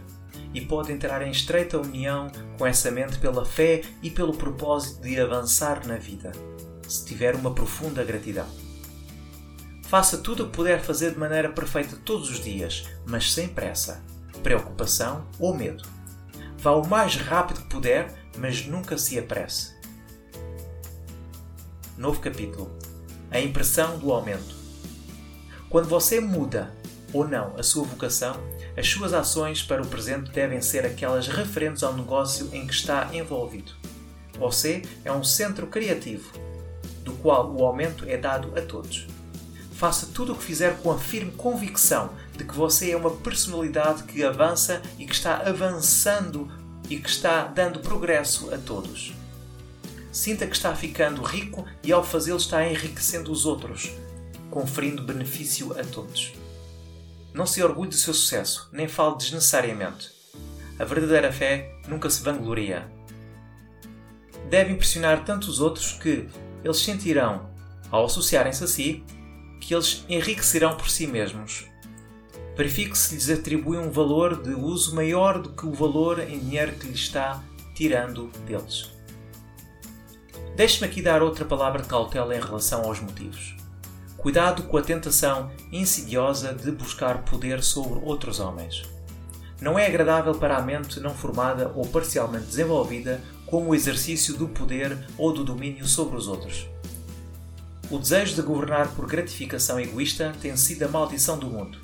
e 0.52 0.60
pode 0.60 0.92
entrar 0.92 1.22
em 1.22 1.30
estreita 1.30 1.78
união 1.78 2.30
com 2.56 2.66
essa 2.66 2.90
mente 2.90 3.18
pela 3.18 3.44
fé 3.44 3.82
e 4.02 4.10
pelo 4.10 4.34
propósito 4.34 5.02
de 5.02 5.20
avançar 5.20 5.86
na 5.86 5.96
vida, 5.96 6.32
se 6.88 7.04
tiver 7.04 7.34
uma 7.34 7.54
profunda 7.54 8.04
gratidão. 8.04 8.46
Faça 9.84 10.18
tudo 10.18 10.44
o 10.44 10.46
que 10.46 10.56
puder 10.56 10.82
fazer 10.82 11.12
de 11.12 11.18
maneira 11.18 11.48
perfeita 11.48 11.96
todos 12.04 12.30
os 12.30 12.42
dias, 12.42 12.86
mas 13.06 13.32
sem 13.32 13.48
pressa, 13.48 14.02
preocupação 14.42 15.26
ou 15.38 15.54
medo. 15.54 15.84
Vá 16.58 16.72
o 16.72 16.86
mais 16.86 17.16
rápido 17.16 17.62
que 17.62 17.68
puder, 17.68 18.12
mas 18.36 18.66
nunca 18.66 18.98
se 18.98 19.18
apresse. 19.18 19.76
Novo 21.96 22.20
capítulo. 22.20 22.70
A 23.30 23.40
impressão 23.40 23.98
do 23.98 24.12
aumento. 24.12 24.54
Quando 25.70 25.88
você 25.88 26.20
muda 26.20 26.74
ou 27.12 27.26
não 27.26 27.54
a 27.56 27.62
sua 27.62 27.84
vocação, 27.84 28.36
as 28.78 28.88
suas 28.88 29.12
ações 29.12 29.60
para 29.60 29.82
o 29.82 29.86
presente 29.86 30.30
devem 30.30 30.62
ser 30.62 30.86
aquelas 30.86 31.26
referentes 31.26 31.82
ao 31.82 31.94
negócio 31.94 32.48
em 32.52 32.64
que 32.64 32.72
está 32.72 33.10
envolvido. 33.12 33.72
Você 34.38 34.82
é 35.04 35.10
um 35.10 35.24
centro 35.24 35.66
criativo, 35.66 36.32
do 37.02 37.12
qual 37.14 37.52
o 37.52 37.64
aumento 37.64 38.04
é 38.08 38.16
dado 38.16 38.56
a 38.56 38.62
todos. 38.62 39.08
Faça 39.72 40.06
tudo 40.14 40.32
o 40.32 40.36
que 40.36 40.44
fizer 40.44 40.78
com 40.78 40.92
a 40.92 40.98
firme 40.98 41.32
convicção 41.32 42.10
de 42.36 42.44
que 42.44 42.54
você 42.54 42.92
é 42.92 42.96
uma 42.96 43.10
personalidade 43.10 44.04
que 44.04 44.22
avança 44.22 44.80
e 44.96 45.06
que 45.06 45.14
está 45.14 45.38
avançando 45.38 46.48
e 46.88 46.98
que 46.98 47.08
está 47.08 47.48
dando 47.48 47.80
progresso 47.80 48.54
a 48.54 48.58
todos. 48.58 49.12
Sinta 50.12 50.46
que 50.46 50.54
está 50.54 50.72
ficando 50.76 51.20
rico 51.22 51.66
e 51.82 51.90
ao 51.90 52.04
fazê-lo 52.04 52.38
está 52.38 52.64
enriquecendo 52.64 53.32
os 53.32 53.44
outros, 53.44 53.90
conferindo 54.52 55.02
benefício 55.02 55.72
a 55.78 55.82
todos. 55.82 56.32
Não 57.38 57.46
se 57.46 57.62
orgulhe 57.62 57.90
do 57.90 57.94
seu 57.94 58.12
sucesso, 58.12 58.68
nem 58.72 58.88
fale 58.88 59.16
desnecessariamente. 59.16 60.10
A 60.76 60.84
verdadeira 60.84 61.32
fé 61.32 61.72
nunca 61.86 62.10
se 62.10 62.20
vangloria. 62.20 62.90
Deve 64.50 64.72
impressionar 64.72 65.24
tanto 65.24 65.48
os 65.48 65.60
outros 65.60 65.92
que 65.92 66.28
eles 66.64 66.78
sentirão, 66.78 67.48
ao 67.92 68.06
associarem-se 68.06 68.64
a 68.64 68.66
si, 68.66 69.04
que 69.60 69.72
eles 69.72 70.04
enriquecerão 70.08 70.76
por 70.76 70.90
si 70.90 71.06
mesmos. 71.06 71.68
Verifique 72.56 72.98
se 72.98 73.14
lhes 73.14 73.30
atribui 73.30 73.78
um 73.78 73.92
valor 73.92 74.42
de 74.42 74.50
uso 74.50 74.96
maior 74.96 75.40
do 75.40 75.52
que 75.52 75.64
o 75.64 75.72
valor 75.72 76.18
em 76.18 76.40
dinheiro 76.40 76.72
que 76.72 76.88
lhes 76.88 77.02
está 77.02 77.40
tirando 77.72 78.32
deles. 78.48 78.90
Deixe-me 80.56 80.88
aqui 80.88 81.00
dar 81.00 81.22
outra 81.22 81.44
palavra 81.44 81.82
de 81.82 81.88
cautela 81.88 82.34
em 82.34 82.40
relação 82.40 82.82
aos 82.82 82.98
motivos. 82.98 83.57
Cuidado 84.18 84.64
com 84.64 84.76
a 84.76 84.82
tentação 84.82 85.48
insidiosa 85.70 86.52
de 86.52 86.72
buscar 86.72 87.22
poder 87.22 87.62
sobre 87.62 88.00
outros 88.04 88.40
homens. 88.40 88.82
Não 89.60 89.78
é 89.78 89.86
agradável 89.86 90.34
para 90.34 90.56
a 90.56 90.60
mente 90.60 90.98
não 90.98 91.14
formada 91.14 91.70
ou 91.72 91.86
parcialmente 91.86 92.46
desenvolvida 92.46 93.20
como 93.46 93.70
o 93.70 93.74
exercício 93.76 94.34
do 94.34 94.48
poder 94.48 94.98
ou 95.16 95.32
do 95.32 95.44
domínio 95.44 95.86
sobre 95.86 96.16
os 96.16 96.26
outros. 96.26 96.66
O 97.88 97.96
desejo 97.96 98.34
de 98.34 98.42
governar 98.42 98.88
por 98.88 99.06
gratificação 99.06 99.78
egoísta 99.78 100.34
tem 100.42 100.56
sido 100.56 100.82
a 100.82 100.88
maldição 100.88 101.38
do 101.38 101.46
mundo. 101.46 101.78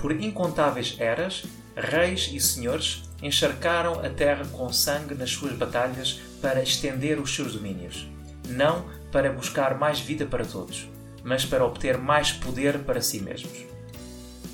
Por 0.00 0.10
incontáveis 0.10 0.96
eras, 0.98 1.44
reis 1.76 2.28
e 2.32 2.40
senhores 2.40 3.04
encharcaram 3.22 4.00
a 4.00 4.10
terra 4.10 4.44
com 4.50 4.72
sangue 4.72 5.14
nas 5.14 5.30
suas 5.30 5.52
batalhas 5.52 6.20
para 6.42 6.60
estender 6.60 7.20
os 7.20 7.32
seus 7.32 7.54
domínios, 7.54 8.08
não 8.48 8.84
para 9.12 9.32
buscar 9.32 9.78
mais 9.78 10.00
vida 10.00 10.26
para 10.26 10.44
todos, 10.44 10.88
mas 11.24 11.44
para 11.44 11.64
obter 11.64 11.98
mais 11.98 12.32
poder 12.32 12.80
para 12.80 13.00
si 13.00 13.20
mesmos. 13.20 13.66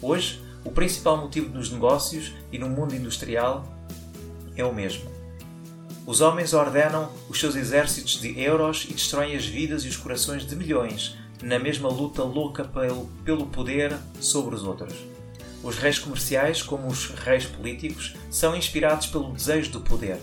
Hoje, 0.00 0.42
o 0.64 0.70
principal 0.70 1.16
motivo 1.16 1.48
nos 1.48 1.70
negócios 1.70 2.32
e 2.50 2.58
no 2.58 2.68
mundo 2.68 2.94
industrial 2.94 3.66
é 4.56 4.64
o 4.64 4.74
mesmo 4.74 5.14
os 6.06 6.20
homens 6.20 6.52
ordenam 6.52 7.10
os 7.30 7.40
seus 7.40 7.56
exércitos 7.56 8.20
de 8.20 8.38
euros 8.38 8.86
e 8.88 8.92
destroem 8.92 9.34
as 9.34 9.46
vidas 9.46 9.84
e 9.84 9.88
os 9.88 9.96
corações 9.96 10.46
de 10.46 10.54
milhões 10.54 11.16
na 11.42 11.58
mesma 11.58 11.88
luta 11.88 12.22
louca 12.22 12.64
pelo, 12.64 13.06
pelo 13.24 13.46
poder 13.46 13.96
sobre 14.20 14.54
os 14.54 14.64
outros. 14.64 14.94
Os 15.62 15.78
reis 15.78 15.98
comerciais, 15.98 16.62
como 16.62 16.88
os 16.88 17.06
reis 17.06 17.46
políticos, 17.46 18.14
são 18.30 18.54
inspirados 18.54 19.06
pelo 19.06 19.32
desejo 19.32 19.72
do 19.72 19.80
poder. 19.80 20.18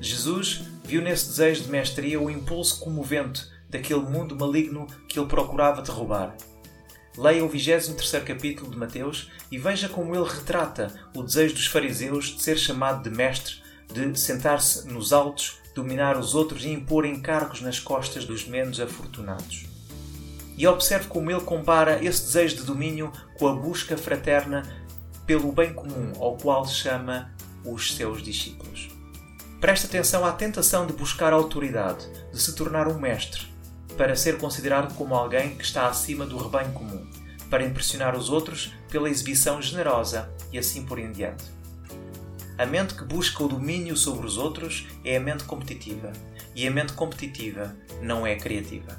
Jesus 0.00 0.62
viu 0.84 1.00
nesse 1.00 1.28
desejo 1.28 1.62
de 1.62 1.70
mestria 1.70 2.20
o 2.20 2.30
impulso 2.30 2.80
comovente 2.80 3.46
daquele 3.74 4.00
mundo 4.00 4.36
maligno 4.36 4.86
que 5.08 5.18
ele 5.18 5.28
procurava 5.28 5.82
derrubar. 5.82 6.36
Leia 7.18 7.44
o 7.44 7.48
23 7.48 8.22
capítulo 8.24 8.70
de 8.70 8.76
Mateus 8.76 9.30
e 9.50 9.58
veja 9.58 9.88
como 9.88 10.14
ele 10.14 10.28
retrata 10.28 10.94
o 11.14 11.22
desejo 11.22 11.54
dos 11.54 11.66
fariseus 11.66 12.26
de 12.26 12.42
ser 12.42 12.56
chamado 12.56 13.02
de 13.02 13.14
mestre 13.14 13.62
de 13.92 14.18
sentar-se 14.18 14.86
nos 14.88 15.12
altos, 15.12 15.58
dominar 15.74 16.16
os 16.16 16.34
outros 16.34 16.64
e 16.64 16.70
impor 16.70 17.04
encargos 17.04 17.60
nas 17.60 17.78
costas 17.78 18.24
dos 18.24 18.46
menos 18.46 18.80
afortunados. 18.80 19.66
E 20.56 20.66
observe 20.66 21.08
como 21.08 21.30
ele 21.30 21.40
compara 21.40 22.02
esse 22.02 22.22
desejo 22.22 22.56
de 22.56 22.62
domínio 22.62 23.12
com 23.38 23.48
a 23.48 23.54
busca 23.54 23.96
fraterna 23.96 24.62
pelo 25.26 25.50
bem 25.50 25.74
comum 25.74 26.12
ao 26.18 26.36
qual 26.36 26.66
chama 26.66 27.32
os 27.64 27.94
seus 27.94 28.22
discípulos. 28.22 28.88
Preste 29.60 29.86
atenção 29.86 30.24
à 30.24 30.32
tentação 30.32 30.86
de 30.86 30.92
buscar 30.92 31.32
autoridade, 31.32 32.06
de 32.32 32.40
se 32.40 32.54
tornar 32.54 32.86
um 32.88 32.98
mestre. 32.98 33.53
Para 33.96 34.16
ser 34.16 34.38
considerado 34.38 34.94
como 34.94 35.14
alguém 35.14 35.56
que 35.56 35.64
está 35.64 35.86
acima 35.86 36.26
do 36.26 36.36
rebanho 36.36 36.72
comum, 36.72 37.06
para 37.48 37.64
impressionar 37.64 38.16
os 38.16 38.30
outros 38.30 38.72
pela 38.90 39.08
exibição 39.08 39.60
generosa 39.62 40.30
e 40.52 40.58
assim 40.58 40.84
por 40.84 40.98
em 40.98 41.12
diante. 41.12 41.44
A 42.56 42.64
mente 42.64 42.94
que 42.94 43.04
busca 43.04 43.42
o 43.42 43.48
domínio 43.48 43.96
sobre 43.96 44.26
os 44.26 44.36
outros 44.36 44.86
é 45.04 45.16
a 45.16 45.20
mente 45.20 45.44
competitiva, 45.44 46.12
e 46.54 46.66
a 46.66 46.70
mente 46.70 46.92
competitiva 46.92 47.76
não 48.00 48.26
é 48.26 48.36
criativa. 48.36 48.96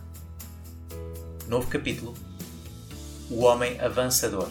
Novo 1.48 1.68
capítulo: 1.68 2.14
O 3.30 3.44
Homem 3.44 3.80
Avançador. 3.80 4.50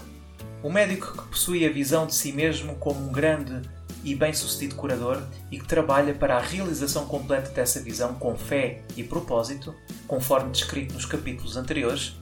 O 0.63 0.71
médico 0.71 1.13
que 1.13 1.29
possui 1.29 1.67
a 1.67 1.71
visão 1.71 2.07
de 2.07 2.15
si 2.15 2.33
mesmo 2.33 2.77
como 2.77 3.07
um 3.07 3.13
grande 3.13 3.61
e 4.05 4.15
bem-sucedido 4.15 4.75
curador 4.75 5.23
e 5.51 5.59
que 5.59 5.67
trabalha 5.67 6.15
para 6.15 6.37
a 6.37 6.41
realização 6.41 7.07
completa 7.07 7.51
dessa 7.51 7.81
visão 7.81 8.15
com 8.15 8.37
fé 8.37 8.83
e 8.97 9.03
propósito, 9.03 9.75
conforme 10.07 10.51
descrito 10.51 10.95
nos 10.95 11.07
capítulos 11.07 11.57
anteriores, 11.57 12.15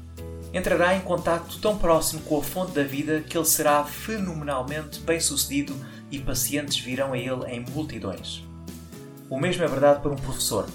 entrará 0.55 0.95
em 0.95 1.01
contato 1.01 1.59
tão 1.59 1.77
próximo 1.77 2.23
com 2.23 2.39
a 2.39 2.43
fonte 2.43 2.73
da 2.73 2.85
vida 2.85 3.21
que 3.21 3.37
ele 3.37 3.45
será 3.45 3.85
fenomenalmente 3.85 5.01
bem-sucedido 5.01 5.75
e 6.11 6.19
pacientes 6.21 6.79
virão 6.79 7.13
a 7.13 7.19
ele 7.19 7.45
em 7.49 7.61
multidões. 7.71 8.45
O 9.29 9.41
mesmo 9.41 9.65
é 9.65 9.67
verdade 9.67 10.01
para 10.01 10.13
um 10.13 10.17
professor, 10.17 10.67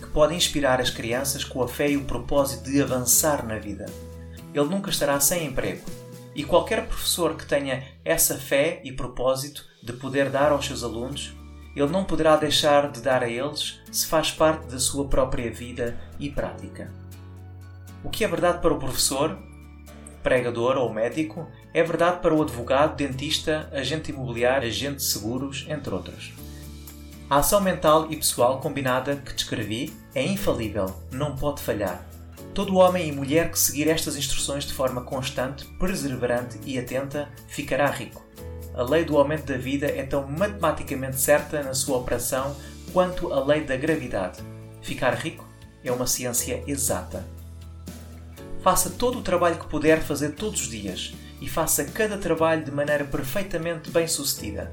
que 0.00 0.08
pode 0.08 0.34
inspirar 0.34 0.80
as 0.80 0.90
crianças 0.90 1.44
com 1.44 1.62
a 1.62 1.68
fé 1.68 1.90
e 1.90 1.96
o 1.96 2.04
propósito 2.04 2.70
de 2.70 2.82
avançar 2.82 3.46
na 3.46 3.58
vida. 3.58 3.86
Ele 4.52 4.68
nunca 4.68 4.90
estará 4.90 5.20
sem 5.20 5.46
emprego 5.46 6.01
e 6.34 6.44
qualquer 6.44 6.86
professor 6.86 7.36
que 7.36 7.46
tenha 7.46 7.84
essa 8.04 8.36
fé 8.38 8.80
e 8.84 8.92
propósito 8.92 9.64
de 9.82 9.92
poder 9.92 10.30
dar 10.30 10.52
aos 10.52 10.66
seus 10.66 10.82
alunos, 10.82 11.34
ele 11.74 11.90
não 11.90 12.04
poderá 12.04 12.36
deixar 12.36 12.90
de 12.90 13.00
dar 13.00 13.22
a 13.22 13.28
eles 13.28 13.80
se 13.90 14.06
faz 14.06 14.30
parte 14.30 14.66
da 14.66 14.78
sua 14.78 15.06
própria 15.06 15.50
vida 15.50 15.98
e 16.18 16.30
prática. 16.30 16.90
O 18.04 18.10
que 18.10 18.24
é 18.24 18.28
verdade 18.28 18.60
para 18.60 18.74
o 18.74 18.78
professor, 18.78 19.38
pregador 20.22 20.76
ou 20.76 20.92
médico, 20.92 21.48
é 21.72 21.82
verdade 21.82 22.20
para 22.20 22.34
o 22.34 22.42
advogado, 22.42 22.96
dentista, 22.96 23.68
agente 23.72 24.10
imobiliário, 24.10 24.68
agente 24.68 24.96
de 24.96 25.04
seguros, 25.04 25.66
entre 25.68 25.94
outros. 25.94 26.32
A 27.30 27.38
ação 27.38 27.60
mental 27.60 28.08
e 28.10 28.16
pessoal 28.16 28.60
combinada 28.60 29.16
que 29.16 29.32
descrevi 29.32 29.92
é 30.14 30.22
infalível, 30.22 30.94
não 31.10 31.34
pode 31.34 31.62
falhar. 31.62 32.11
Todo 32.54 32.76
homem 32.76 33.08
e 33.08 33.12
mulher 33.12 33.50
que 33.50 33.58
seguir 33.58 33.88
estas 33.88 34.14
instruções 34.14 34.64
de 34.64 34.74
forma 34.74 35.00
constante, 35.00 35.64
perseverante 35.78 36.58
e 36.66 36.78
atenta 36.78 37.30
ficará 37.48 37.90
rico. 37.90 38.22
A 38.74 38.82
lei 38.82 39.04
do 39.04 39.16
aumento 39.16 39.46
da 39.46 39.56
vida 39.56 39.86
é 39.86 40.02
tão 40.02 40.26
matematicamente 40.26 41.18
certa 41.18 41.62
na 41.62 41.72
sua 41.72 41.96
operação 41.96 42.54
quanto 42.92 43.32
a 43.32 43.42
lei 43.42 43.62
da 43.62 43.74
gravidade. 43.76 44.42
Ficar 44.82 45.14
rico 45.14 45.48
é 45.82 45.90
uma 45.90 46.06
ciência 46.06 46.62
exata. 46.66 47.26
Faça 48.62 48.90
todo 48.90 49.18
o 49.18 49.22
trabalho 49.22 49.58
que 49.58 49.66
puder 49.66 50.02
fazer 50.02 50.32
todos 50.32 50.60
os 50.60 50.68
dias 50.68 51.14
e 51.40 51.48
faça 51.48 51.84
cada 51.86 52.18
trabalho 52.18 52.64
de 52.64 52.70
maneira 52.70 53.04
perfeitamente 53.04 53.90
bem 53.90 54.06
sucedida. 54.06 54.70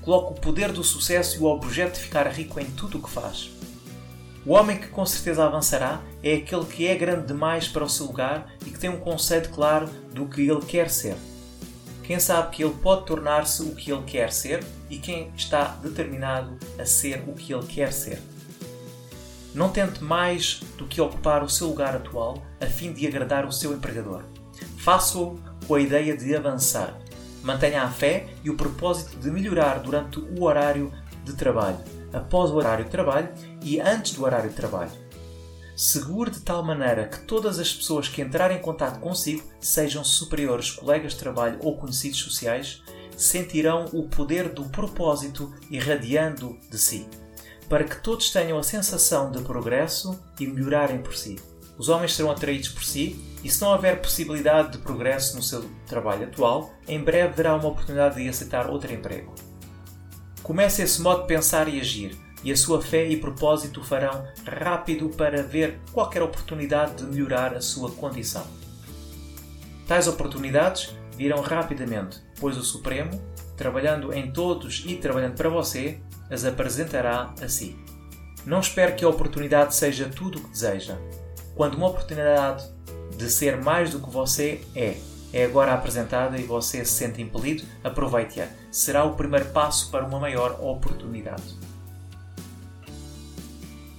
Coloque 0.00 0.38
o 0.38 0.40
poder 0.40 0.70
do 0.70 0.84
sucesso 0.84 1.36
e 1.36 1.40
o 1.40 1.46
objeto 1.46 1.94
de 1.94 2.00
ficar 2.00 2.28
rico 2.28 2.60
em 2.60 2.66
tudo 2.66 2.98
o 2.98 3.02
que 3.02 3.10
faz. 3.10 3.55
O 4.46 4.52
homem 4.52 4.78
que 4.78 4.86
com 4.86 5.04
certeza 5.04 5.44
avançará 5.44 6.00
é 6.22 6.34
aquele 6.34 6.64
que 6.66 6.86
é 6.86 6.94
grande 6.94 7.26
demais 7.26 7.66
para 7.66 7.82
o 7.82 7.88
seu 7.88 8.06
lugar 8.06 8.46
e 8.64 8.70
que 8.70 8.78
tem 8.78 8.88
um 8.88 9.00
conceito 9.00 9.50
claro 9.50 9.88
do 10.14 10.26
que 10.26 10.48
ele 10.48 10.64
quer 10.64 10.88
ser. 10.88 11.16
Quem 12.04 12.20
sabe 12.20 12.54
que 12.54 12.62
ele 12.62 12.74
pode 12.80 13.06
tornar-se 13.06 13.60
o 13.62 13.74
que 13.74 13.90
ele 13.90 14.04
quer 14.04 14.32
ser 14.32 14.64
e 14.88 14.98
quem 14.98 15.32
está 15.36 15.76
determinado 15.82 16.56
a 16.78 16.86
ser 16.86 17.24
o 17.26 17.32
que 17.32 17.52
ele 17.52 17.66
quer 17.66 17.92
ser. 17.92 18.22
Não 19.52 19.68
tente 19.68 20.04
mais 20.04 20.60
do 20.78 20.86
que 20.86 21.00
ocupar 21.00 21.42
o 21.42 21.50
seu 21.50 21.66
lugar 21.66 21.96
atual 21.96 22.40
a 22.60 22.66
fim 22.66 22.92
de 22.92 23.04
agradar 23.04 23.44
o 23.44 23.52
seu 23.52 23.72
empregador. 23.72 24.22
Faça-o 24.78 25.40
com 25.66 25.74
a 25.74 25.80
ideia 25.80 26.16
de 26.16 26.36
avançar. 26.36 26.96
Mantenha 27.42 27.82
a 27.82 27.90
fé 27.90 28.28
e 28.44 28.50
o 28.50 28.56
propósito 28.56 29.18
de 29.18 29.28
melhorar 29.28 29.80
durante 29.80 30.20
o 30.20 30.44
horário 30.44 30.92
de 31.24 31.32
trabalho 31.32 31.96
após 32.12 32.50
o 32.50 32.56
horário 32.56 32.84
de 32.84 32.90
trabalho 32.90 33.28
e 33.66 33.80
antes 33.80 34.12
do 34.12 34.22
horário 34.22 34.48
de 34.48 34.54
trabalho. 34.54 34.92
Segure 35.74 36.30
de 36.30 36.38
tal 36.40 36.62
maneira 36.62 37.08
que 37.08 37.18
todas 37.22 37.58
as 37.58 37.74
pessoas 37.74 38.08
que 38.08 38.22
entrarem 38.22 38.58
em 38.58 38.62
contato 38.62 39.00
consigo, 39.00 39.42
sejam 39.60 40.04
superiores, 40.04 40.70
colegas 40.70 41.12
de 41.12 41.18
trabalho 41.18 41.58
ou 41.60 41.76
conhecidos 41.76 42.20
sociais, 42.20 42.80
sentirão 43.16 43.86
o 43.92 44.08
poder 44.08 44.50
do 44.50 44.64
propósito 44.66 45.52
irradiando 45.68 46.56
de 46.70 46.78
si, 46.78 47.08
para 47.68 47.82
que 47.82 47.96
todos 47.96 48.30
tenham 48.30 48.56
a 48.56 48.62
sensação 48.62 49.32
de 49.32 49.42
progresso 49.42 50.18
e 50.38 50.46
melhorarem 50.46 51.02
por 51.02 51.16
si. 51.16 51.36
Os 51.76 51.88
homens 51.88 52.14
serão 52.14 52.30
atraídos 52.30 52.68
por 52.68 52.84
si 52.84 53.20
e, 53.42 53.50
se 53.50 53.60
não 53.60 53.72
houver 53.72 54.00
possibilidade 54.00 54.72
de 54.72 54.78
progresso 54.78 55.36
no 55.36 55.42
seu 55.42 55.68
trabalho 55.88 56.28
atual, 56.28 56.72
em 56.86 57.02
breve 57.02 57.34
verá 57.34 57.56
uma 57.56 57.68
oportunidade 57.68 58.22
de 58.22 58.28
aceitar 58.28 58.70
outro 58.70 58.92
emprego. 58.94 59.34
Comece 60.42 60.82
esse 60.82 61.02
modo 61.02 61.22
de 61.22 61.28
pensar 61.28 61.68
e 61.68 61.80
agir, 61.80 62.25
e 62.46 62.52
a 62.52 62.56
sua 62.56 62.80
fé 62.80 63.08
e 63.08 63.16
propósito 63.16 63.80
o 63.80 63.84
farão 63.84 64.24
rápido 64.46 65.08
para 65.08 65.42
ver 65.42 65.80
qualquer 65.92 66.22
oportunidade 66.22 66.94
de 66.94 67.02
melhorar 67.02 67.52
a 67.52 67.60
sua 67.60 67.90
condição. 67.90 68.46
Tais 69.88 70.06
oportunidades 70.06 70.94
virão 71.16 71.40
rapidamente, 71.40 72.22
pois 72.38 72.56
o 72.56 72.62
Supremo, 72.62 73.20
trabalhando 73.56 74.12
em 74.12 74.30
todos 74.30 74.84
e 74.86 74.94
trabalhando 74.94 75.34
para 75.34 75.48
você, 75.48 75.98
as 76.30 76.44
apresentará 76.44 77.34
a 77.42 77.48
si. 77.48 77.76
Não 78.44 78.60
espere 78.60 78.92
que 78.92 79.04
a 79.04 79.08
oportunidade 79.08 79.74
seja 79.74 80.08
tudo 80.08 80.38
o 80.38 80.42
que 80.42 80.50
deseja. 80.50 80.96
Quando 81.56 81.74
uma 81.74 81.88
oportunidade 81.88 82.64
de 83.16 83.28
ser 83.28 83.60
mais 83.60 83.90
do 83.90 83.98
que 83.98 84.08
você 84.08 84.60
é, 84.72 84.96
é 85.32 85.44
agora 85.44 85.74
apresentada 85.74 86.38
e 86.38 86.44
você 86.44 86.84
se 86.84 86.92
sente 86.92 87.20
impelido, 87.20 87.64
aproveite-a. 87.82 88.46
Será 88.70 89.02
o 89.02 89.16
primeiro 89.16 89.46
passo 89.46 89.90
para 89.90 90.06
uma 90.06 90.20
maior 90.20 90.60
oportunidade. 90.60 91.65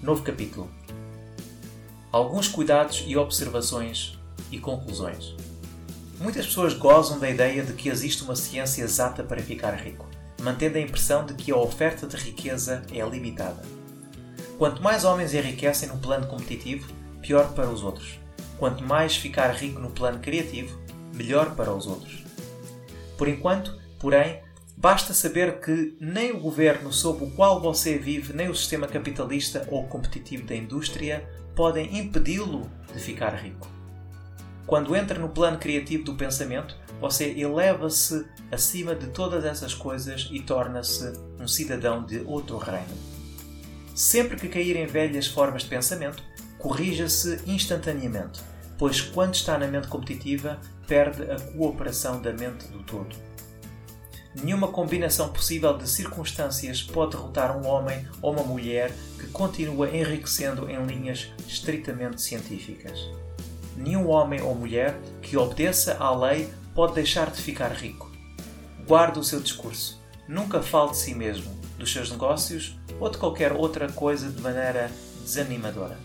Novo 0.08 0.24
capítulo. 0.24 0.70
Alguns 2.14 2.48
cuidados 2.48 3.04
e 3.06 3.18
observações 3.18 4.18
e 4.50 4.58
conclusões. 4.58 5.36
Muitas 6.18 6.46
pessoas 6.46 6.74
gozam 6.74 7.20
da 7.20 7.30
ideia 7.30 7.62
de 7.62 7.74
que 7.74 7.90
existe 7.90 8.24
uma 8.24 8.34
ciência 8.34 8.84
exata 8.84 9.22
para 9.22 9.44
ficar 9.44 9.74
rico, 9.74 10.06
mantendo 10.42 10.78
a 10.78 10.82
impressão 10.82 11.26
de 11.26 11.34
que 11.34 11.52
a 11.52 11.58
oferta 11.58 12.08
de 12.08 12.16
riqueza 12.16 12.84
é 12.90 13.06
limitada. 13.06 13.62
Quanto 14.58 14.82
mais 14.82 15.04
homens 15.04 15.34
enriquecem 15.34 15.90
no 15.90 15.98
plano 15.98 16.26
competitivo, 16.28 16.88
pior 17.22 17.54
para 17.54 17.70
os 17.70 17.84
outros. 17.84 18.18
Quanto 18.58 18.86
mais 18.86 19.18
ficar 19.18 19.52
rico 19.52 19.82
no 19.82 19.90
plano 19.90 20.20
criativo, 20.20 20.80
melhor 21.14 21.54
para 21.54 21.74
os 21.74 21.86
outros. 21.86 22.24
Por 23.18 23.28
enquanto, 23.28 23.78
porém, 24.00 24.40
basta 24.78 25.14
saber 25.14 25.60
que 25.60 25.98
nem 26.00 26.32
o 26.32 26.40
governo 26.40 26.94
sob 26.94 27.26
o 27.26 27.32
qual 27.32 27.60
você 27.60 27.98
vive, 27.98 28.32
nem 28.32 28.48
o 28.48 28.56
sistema 28.56 28.88
capitalista 28.88 29.68
ou 29.70 29.88
competitivo 29.88 30.46
da 30.46 30.56
indústria 30.56 31.28
podem 31.56 31.98
impedi-lo 31.98 32.70
de 32.94 33.00
ficar 33.00 33.34
rico. 33.36 33.68
Quando 34.66 34.96
entra 34.96 35.18
no 35.18 35.30
plano 35.30 35.58
criativo 35.58 36.04
do 36.04 36.16
pensamento, 36.16 36.78
você 37.02 37.32
eleva-se 37.38 38.26
acima 38.52 38.94
de 38.94 39.08
todas 39.08 39.44
essas 39.44 39.74
coisas 39.74 40.30
e 40.32 40.42
torna-se 40.42 41.14
um 41.40 41.48
cidadão 41.48 42.06
de 42.06 42.20
outro 42.26 42.58
reino. 42.58 42.96
Sempre 43.96 44.38
que 44.38 44.48
cair 44.48 44.76
em 44.76 44.86
velhas 44.86 45.28
formas 45.28 45.64
de 45.64 45.70
pensamento, 45.70 46.24
corrija-se 46.60 47.42
instantaneamente 47.48 48.40
pois 48.78 49.02
quando 49.02 49.34
está 49.34 49.58
na 49.58 49.68
mente 49.68 49.88
competitiva, 49.88 50.60
perde 50.88 51.24
a 51.24 51.40
cooperação 51.40 52.22
da 52.22 52.32
mente 52.32 52.68
do 52.68 52.84
todo. 52.84 53.16
Nenhuma 54.44 54.68
combinação 54.68 55.30
possível 55.30 55.76
de 55.76 55.90
circunstâncias 55.90 56.84
pode 56.84 57.12
derrotar 57.12 57.58
um 57.58 57.68
homem 57.68 58.08
ou 58.22 58.34
uma 58.34 58.44
mulher 58.44 58.94
que 59.20 59.28
continua 59.28 59.90
enriquecendo 59.90 60.70
em 60.70 60.86
linhas 60.86 61.30
estritamente 61.48 62.22
científicas. 62.22 63.00
Nenhum 63.76 64.08
homem 64.08 64.40
ou 64.42 64.54
mulher 64.54 64.96
que 65.24 65.36
obedeça 65.36 65.98
à 66.00 66.16
lei 66.16 66.50
pode 66.76 66.94
deixar 66.94 67.32
de 67.32 67.42
ficar 67.42 67.72
rico. 67.72 68.12
Guarde 68.88 69.18
o 69.18 69.24
seu 69.24 69.40
discurso. 69.40 70.00
Nunca 70.28 70.62
fale 70.62 70.92
de 70.92 70.98
si 70.98 71.16
mesmo, 71.16 71.52
dos 71.80 71.92
seus 71.92 72.12
negócios 72.12 72.78
ou 73.00 73.10
de 73.10 73.18
qualquer 73.18 73.54
outra 73.54 73.92
coisa 73.92 74.30
de 74.30 74.40
maneira 74.40 74.92
desanimadora. 75.24 75.98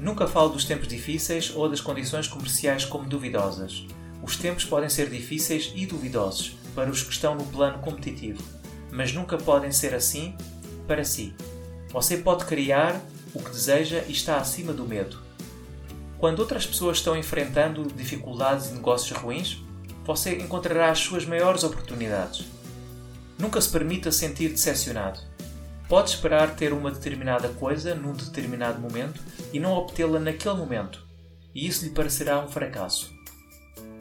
Nunca 0.00 0.26
falo 0.26 0.48
dos 0.48 0.64
tempos 0.64 0.88
difíceis 0.88 1.54
ou 1.54 1.68
das 1.68 1.80
condições 1.80 2.26
comerciais 2.26 2.84
como 2.84 3.08
duvidosas. 3.08 3.86
Os 4.22 4.36
tempos 4.36 4.64
podem 4.64 4.88
ser 4.88 5.08
difíceis 5.08 5.72
e 5.74 5.86
duvidosos 5.86 6.57
para 6.74 6.90
os 6.90 7.02
que 7.02 7.12
estão 7.12 7.34
no 7.34 7.44
plano 7.46 7.78
competitivo, 7.78 8.42
mas 8.90 9.12
nunca 9.12 9.36
podem 9.36 9.72
ser 9.72 9.94
assim 9.94 10.36
para 10.86 11.04
si. 11.04 11.34
Você 11.90 12.16
pode 12.18 12.44
criar 12.44 13.00
o 13.34 13.42
que 13.42 13.50
deseja 13.50 14.02
e 14.06 14.12
está 14.12 14.38
acima 14.38 14.72
do 14.72 14.86
medo. 14.86 15.18
Quando 16.18 16.40
outras 16.40 16.66
pessoas 16.66 16.98
estão 16.98 17.16
enfrentando 17.16 17.86
dificuldades 17.94 18.70
e 18.70 18.74
negócios 18.74 19.16
ruins, 19.18 19.62
você 20.04 20.36
encontrará 20.36 20.90
as 20.90 20.98
suas 20.98 21.24
maiores 21.24 21.62
oportunidades. 21.64 22.46
Nunca 23.38 23.60
se 23.60 23.68
permita 23.68 24.10
sentir 24.10 24.48
decepcionado. 24.48 25.20
Pode 25.88 26.10
esperar 26.10 26.56
ter 26.56 26.72
uma 26.72 26.90
determinada 26.90 27.48
coisa 27.50 27.94
num 27.94 28.12
determinado 28.12 28.80
momento 28.80 29.22
e 29.52 29.60
não 29.60 29.72
obtê-la 29.72 30.18
naquele 30.18 30.56
momento, 30.56 31.06
e 31.54 31.66
isso 31.66 31.84
lhe 31.84 31.90
parecerá 31.90 32.44
um 32.44 32.48
fracasso. 32.48 33.14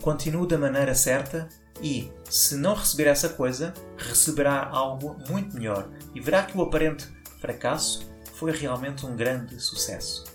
Continue 0.01 0.47
da 0.47 0.58
maneira 0.58 0.93
certa 0.95 1.47
e, 1.81 2.11
se 2.29 2.55
não 2.55 2.73
receber 2.75 3.07
essa 3.07 3.29
coisa, 3.29 3.73
receberá 3.97 4.67
algo 4.67 5.17
muito 5.29 5.55
melhor 5.55 5.89
e 6.13 6.19
verá 6.19 6.43
que 6.43 6.57
o 6.57 6.61
aparente 6.61 7.07
fracasso 7.39 8.09
foi 8.33 8.51
realmente 8.51 9.05
um 9.05 9.15
grande 9.15 9.59
sucesso. 9.59 10.25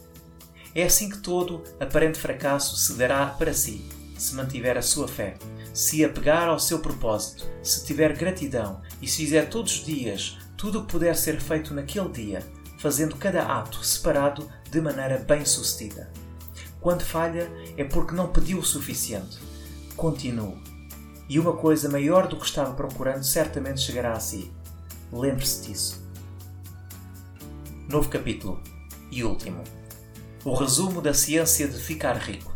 É 0.75 0.85
assim 0.85 1.11
que 1.11 1.19
todo 1.19 1.63
aparente 1.79 2.19
fracasso 2.19 2.77
se 2.77 2.95
dará 2.95 3.27
para 3.27 3.53
si, 3.53 3.85
se 4.17 4.35
mantiver 4.35 4.79
a 4.79 4.83
sua 4.83 5.07
fé, 5.07 5.37
se 5.75 6.05
apegar 6.05 6.49
ao 6.49 6.59
seu 6.59 6.79
propósito, 6.79 7.47
se 7.63 7.85
tiver 7.85 8.17
gratidão 8.17 8.81
e 9.01 9.07
se 9.07 9.19
fizer 9.19 9.49
todos 9.49 9.81
os 9.81 9.85
dias 9.85 10.39
tudo 10.57 10.79
o 10.79 10.83
que 10.87 10.93
puder 10.93 11.17
ser 11.17 11.41
feito 11.41 11.75
naquele 11.75 12.09
dia, 12.09 12.47
fazendo 12.79 13.17
cada 13.17 13.43
ato 13.43 13.85
separado 13.85 14.49
de 14.71 14.81
maneira 14.81 15.19
bem-sucedida. 15.19 16.11
Quando 16.81 17.03
falha, 17.03 17.51
é 17.77 17.85
porque 17.85 18.15
não 18.15 18.29
pediu 18.29 18.59
o 18.59 18.65
suficiente. 18.65 19.39
Continue. 19.97 20.72
E 21.33 21.39
uma 21.39 21.55
coisa 21.55 21.89
maior 21.89 22.29
do 22.29 22.37
que 22.37 22.45
estava 22.45 22.75
procurando 22.75 23.25
certamente 23.25 23.81
chegará 23.81 24.13
a 24.13 24.21
si. 24.21 24.53
Lembre-se 25.11 25.67
disso. 25.67 26.07
Novo 27.89 28.11
capítulo. 28.11 28.63
E 29.11 29.25
último. 29.25 29.65
O 30.45 30.53
resumo 30.53 31.01
da 31.01 31.15
ciência 31.15 31.67
de 31.67 31.79
ficar 31.79 32.19
rico. 32.19 32.55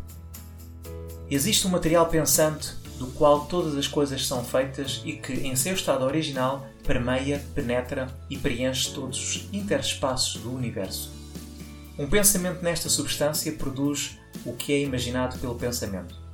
Existe 1.30 1.66
um 1.66 1.70
material 1.70 2.04
pensante 2.08 2.74
do 2.98 3.06
qual 3.12 3.46
todas 3.46 3.78
as 3.78 3.88
coisas 3.88 4.26
são 4.26 4.44
feitas 4.44 5.00
e 5.06 5.14
que, 5.14 5.32
em 5.32 5.56
seu 5.56 5.72
estado 5.72 6.04
original, 6.04 6.66
permeia, 6.84 7.42
penetra 7.54 8.14
e 8.28 8.36
preenche 8.36 8.92
todos 8.92 9.18
os 9.18 9.48
interespaços 9.54 10.42
do 10.42 10.54
universo. 10.54 11.10
Um 11.98 12.06
pensamento 12.06 12.62
nesta 12.62 12.90
substância 12.90 13.50
produz 13.52 14.18
o 14.44 14.52
que 14.52 14.74
é 14.74 14.80
imaginado 14.82 15.38
pelo 15.38 15.54
pensamento. 15.54 16.25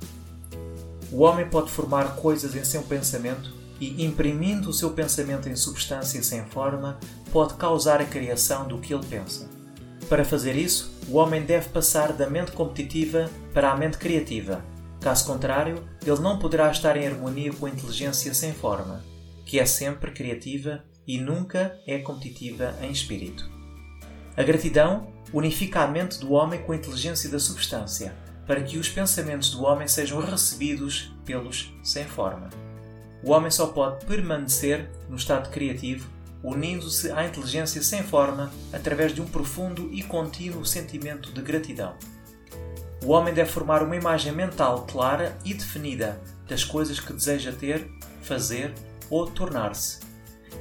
O 1.13 1.21
homem 1.21 1.47
pode 1.47 1.69
formar 1.69 2.15
coisas 2.15 2.55
em 2.55 2.63
seu 2.63 2.81
pensamento 2.81 3.53
e, 3.79 4.03
imprimindo 4.03 4.71
o 4.71 4.73
seu 4.73 4.89
pensamento 4.89 5.47
em 5.47 5.55
substância 5.55 6.23
sem 6.23 6.43
forma, 6.45 6.97
pode 7.31 7.53
causar 7.53 8.01
a 8.01 8.05
criação 8.05 8.67
do 8.67 8.79
que 8.79 8.95
ele 8.95 9.05
pensa. 9.05 9.47
Para 10.09 10.25
fazer 10.25 10.55
isso, 10.55 10.91
o 11.07 11.17
homem 11.17 11.43
deve 11.43 11.69
passar 11.69 12.13
da 12.13 12.27
mente 12.27 12.51
competitiva 12.53 13.29
para 13.53 13.71
a 13.71 13.77
mente 13.77 13.99
criativa. 13.99 14.65
Caso 14.99 15.27
contrário, 15.27 15.87
ele 16.03 16.19
não 16.19 16.39
poderá 16.39 16.71
estar 16.71 16.97
em 16.97 17.05
harmonia 17.05 17.53
com 17.53 17.67
a 17.67 17.69
inteligência 17.69 18.33
sem 18.33 18.51
forma, 18.51 19.03
que 19.45 19.59
é 19.59 19.67
sempre 19.67 20.09
criativa 20.09 20.83
e 21.05 21.19
nunca 21.19 21.77
é 21.85 21.99
competitiva 21.99 22.73
em 22.81 22.89
espírito. 22.89 23.47
A 24.35 24.41
gratidão 24.41 25.13
unifica 25.31 25.81
a 25.81 25.87
mente 25.87 26.17
do 26.19 26.31
homem 26.31 26.63
com 26.63 26.71
a 26.71 26.75
inteligência 26.75 27.29
da 27.29 27.37
substância, 27.37 28.15
para 28.45 28.61
que 28.61 28.77
os 28.77 28.89
pensamentos 28.89 29.51
do 29.51 29.63
homem 29.63 29.87
sejam 29.87 30.19
recebidos 30.19 31.13
pelos 31.25 31.73
sem 31.83 32.05
forma. 32.05 32.49
O 33.23 33.31
homem 33.31 33.49
só 33.49 33.67
pode 33.67 34.05
permanecer 34.05 34.89
no 35.09 35.15
estado 35.15 35.49
criativo 35.49 36.13
unindo-se 36.43 37.09
à 37.11 37.25
inteligência 37.25 37.81
sem 37.81 38.03
forma 38.03 38.51
através 38.73 39.13
de 39.13 39.21
um 39.21 39.25
profundo 39.25 39.89
e 39.93 40.03
contínuo 40.03 40.65
sentimento 40.65 41.31
de 41.31 41.41
gratidão. 41.41 41.95
O 43.03 43.11
homem 43.11 43.33
deve 43.33 43.49
formar 43.49 43.81
uma 43.81 43.95
imagem 43.95 44.33
mental 44.33 44.85
clara 44.85 45.37
e 45.45 45.53
definida 45.53 46.21
das 46.47 46.63
coisas 46.63 46.99
que 46.99 47.13
deseja 47.13 47.53
ter, 47.53 47.89
fazer 48.21 48.73
ou 49.09 49.29
tornar-se. 49.31 49.99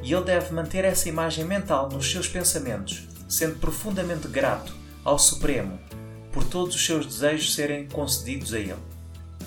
E 0.03 0.12
ele 0.12 0.25
deve 0.25 0.53
manter 0.53 0.85
essa 0.85 1.09
imagem 1.09 1.45
mental 1.45 1.88
nos 1.88 2.11
seus 2.11 2.29
pensamentos, 2.29 3.09
sendo 3.29 3.57
profundamente 3.57 4.29
grato 4.29 4.75
ao 5.05 5.18
Supremo 5.18 5.79
por 6.33 6.45
todos 6.45 6.75
os 6.75 6.85
seus 6.85 7.07
desejos 7.07 7.55
serem 7.55 7.87
concedidos 7.87 8.53
a 8.55 8.59
ele. 8.59 8.75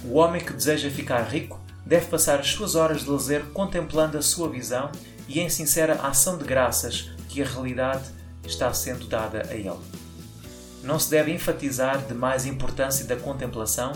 O 0.03 0.15
homem 0.15 0.43
que 0.43 0.53
deseja 0.53 0.89
ficar 0.89 1.23
rico 1.23 1.59
deve 1.85 2.05
passar 2.07 2.39
as 2.39 2.49
suas 2.49 2.75
horas 2.75 3.03
de 3.03 3.09
lazer 3.09 3.43
contemplando 3.53 4.17
a 4.17 4.21
sua 4.21 4.49
visão 4.49 4.91
e 5.27 5.39
em 5.39 5.49
sincera 5.49 6.01
ação 6.01 6.37
de 6.37 6.43
graças 6.43 7.11
que 7.29 7.41
a 7.41 7.45
realidade 7.45 8.03
está 8.43 8.73
sendo 8.73 9.07
dada 9.07 9.47
a 9.49 9.53
ele. 9.53 9.79
Não 10.83 10.99
se 10.99 11.09
deve 11.09 11.31
enfatizar 11.31 12.05
demais 12.05 12.45
a 12.45 12.49
importância 12.49 13.05
da 13.05 13.15
contemplação 13.15 13.93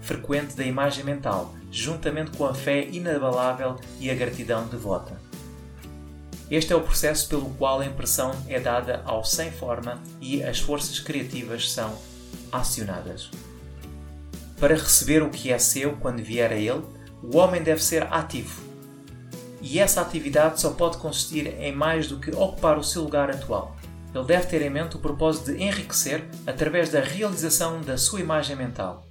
frequente 0.00 0.54
da 0.54 0.64
imagem 0.64 1.04
mental, 1.04 1.54
juntamente 1.70 2.32
com 2.32 2.46
a 2.46 2.54
fé 2.54 2.86
inabalável 2.88 3.76
e 3.98 4.10
a 4.10 4.14
gratidão 4.14 4.66
devota. 4.66 5.18
Este 6.50 6.72
é 6.72 6.76
o 6.76 6.82
processo 6.82 7.28
pelo 7.28 7.50
qual 7.54 7.80
a 7.80 7.86
impressão 7.86 8.32
é 8.48 8.60
dada 8.60 9.02
ao 9.06 9.24
sem 9.24 9.50
forma 9.50 9.98
e 10.20 10.42
as 10.42 10.60
forças 10.60 11.00
criativas 11.00 11.72
são 11.72 11.96
acionadas. 12.54 13.30
Para 14.58 14.74
receber 14.74 15.22
o 15.22 15.30
que 15.30 15.52
é 15.52 15.58
seu 15.58 15.96
quando 15.96 16.22
vier 16.22 16.52
a 16.52 16.56
ele, 16.56 16.82
o 17.22 17.36
homem 17.36 17.62
deve 17.62 17.82
ser 17.82 18.04
ativo. 18.12 18.62
E 19.60 19.78
essa 19.78 20.00
atividade 20.00 20.60
só 20.60 20.70
pode 20.70 20.98
consistir 20.98 21.46
em 21.58 21.72
mais 21.72 22.08
do 22.08 22.20
que 22.20 22.30
ocupar 22.30 22.78
o 22.78 22.84
seu 22.84 23.02
lugar 23.02 23.30
atual. 23.30 23.76
Ele 24.14 24.24
deve 24.24 24.46
ter 24.46 24.62
em 24.62 24.70
mente 24.70 24.96
o 24.96 25.00
propósito 25.00 25.52
de 25.52 25.62
enriquecer 25.62 26.24
através 26.46 26.90
da 26.90 27.00
realização 27.00 27.80
da 27.80 27.96
sua 27.96 28.20
imagem 28.20 28.54
mental. 28.54 29.06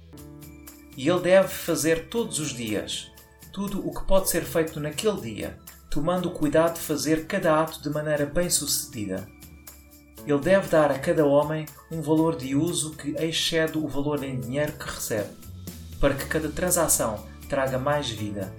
E 0.96 1.08
ele 1.08 1.20
deve 1.20 1.48
fazer 1.48 2.08
todos 2.08 2.38
os 2.38 2.54
dias 2.54 3.12
tudo 3.54 3.86
o 3.86 3.94
que 3.94 4.04
pode 4.04 4.28
ser 4.28 4.42
feito 4.42 4.80
naquele 4.80 5.20
dia, 5.20 5.56
tomando 5.88 6.28
o 6.28 6.32
cuidado 6.32 6.74
de 6.74 6.80
fazer 6.80 7.24
cada 7.26 7.62
ato 7.62 7.80
de 7.80 7.88
maneira 7.88 8.26
bem-sucedida. 8.26 9.28
Ele 10.26 10.38
deve 10.38 10.68
dar 10.68 10.90
a 10.90 10.98
cada 10.98 11.26
homem 11.26 11.66
um 11.90 12.00
valor 12.00 12.36
de 12.36 12.54
uso 12.54 12.92
que 12.96 13.14
excede 13.22 13.76
o 13.76 13.86
valor 13.86 14.24
em 14.24 14.40
dinheiro 14.40 14.72
que 14.72 14.86
recebe, 14.86 15.28
para 16.00 16.14
que 16.14 16.26
cada 16.26 16.48
transação 16.48 17.26
traga 17.48 17.78
mais 17.78 18.08
vida. 18.08 18.52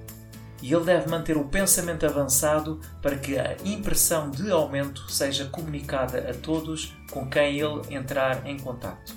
E 0.62 0.74
ele 0.74 0.86
deve 0.86 1.10
manter 1.10 1.38
o 1.38 1.46
pensamento 1.46 2.06
avançado 2.06 2.80
para 3.02 3.18
que 3.18 3.38
a 3.38 3.58
impressão 3.66 4.30
de 4.30 4.52
aumento 4.52 5.12
seja 5.12 5.46
comunicada 5.46 6.30
a 6.30 6.34
todos 6.34 6.96
com 7.12 7.28
quem 7.28 7.60
ele 7.60 7.82
entrar 7.90 8.46
em 8.48 8.58
contato. 8.58 9.14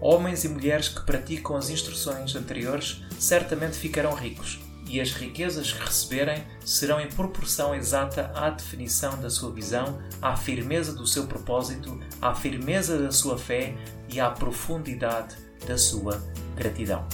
Homens 0.00 0.44
e 0.44 0.48
mulheres 0.48 0.88
que 0.88 1.04
praticam 1.04 1.56
as 1.56 1.70
instruções 1.70 2.34
anteriores 2.34 3.02
certamente 3.18 3.76
ficarão 3.76 4.14
ricos, 4.14 4.60
e 4.88 5.00
as 5.00 5.12
riquezas 5.12 5.70
que 5.70 5.84
receberem 5.84 6.42
serão 6.64 6.98
em 7.00 7.08
proporção 7.08 7.74
exata 7.74 8.32
à 8.34 8.48
definição 8.50 9.20
da 9.20 9.28
sua 9.28 9.52
visão, 9.52 9.98
à 10.20 10.34
firmeza 10.36 10.92
do 10.92 11.06
seu 11.06 11.26
propósito, 11.26 12.00
à 12.20 12.34
firmeza 12.34 12.98
da 12.98 13.12
sua 13.12 13.38
fé 13.38 13.74
e 14.08 14.18
à 14.18 14.30
profundidade 14.30 15.36
da 15.66 15.76
sua 15.76 16.22
gratidão. 16.56 17.06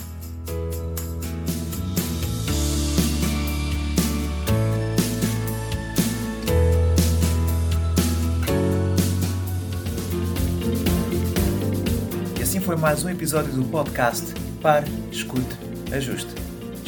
E 12.38 12.42
assim 12.42 12.60
foi 12.60 12.76
mais 12.76 13.04
um 13.04 13.08
episódio 13.08 13.52
do 13.52 13.64
podcast 13.64 14.32
Pare, 14.62 14.90
Escute, 15.10 15.58
Ajuste. 15.92 16.43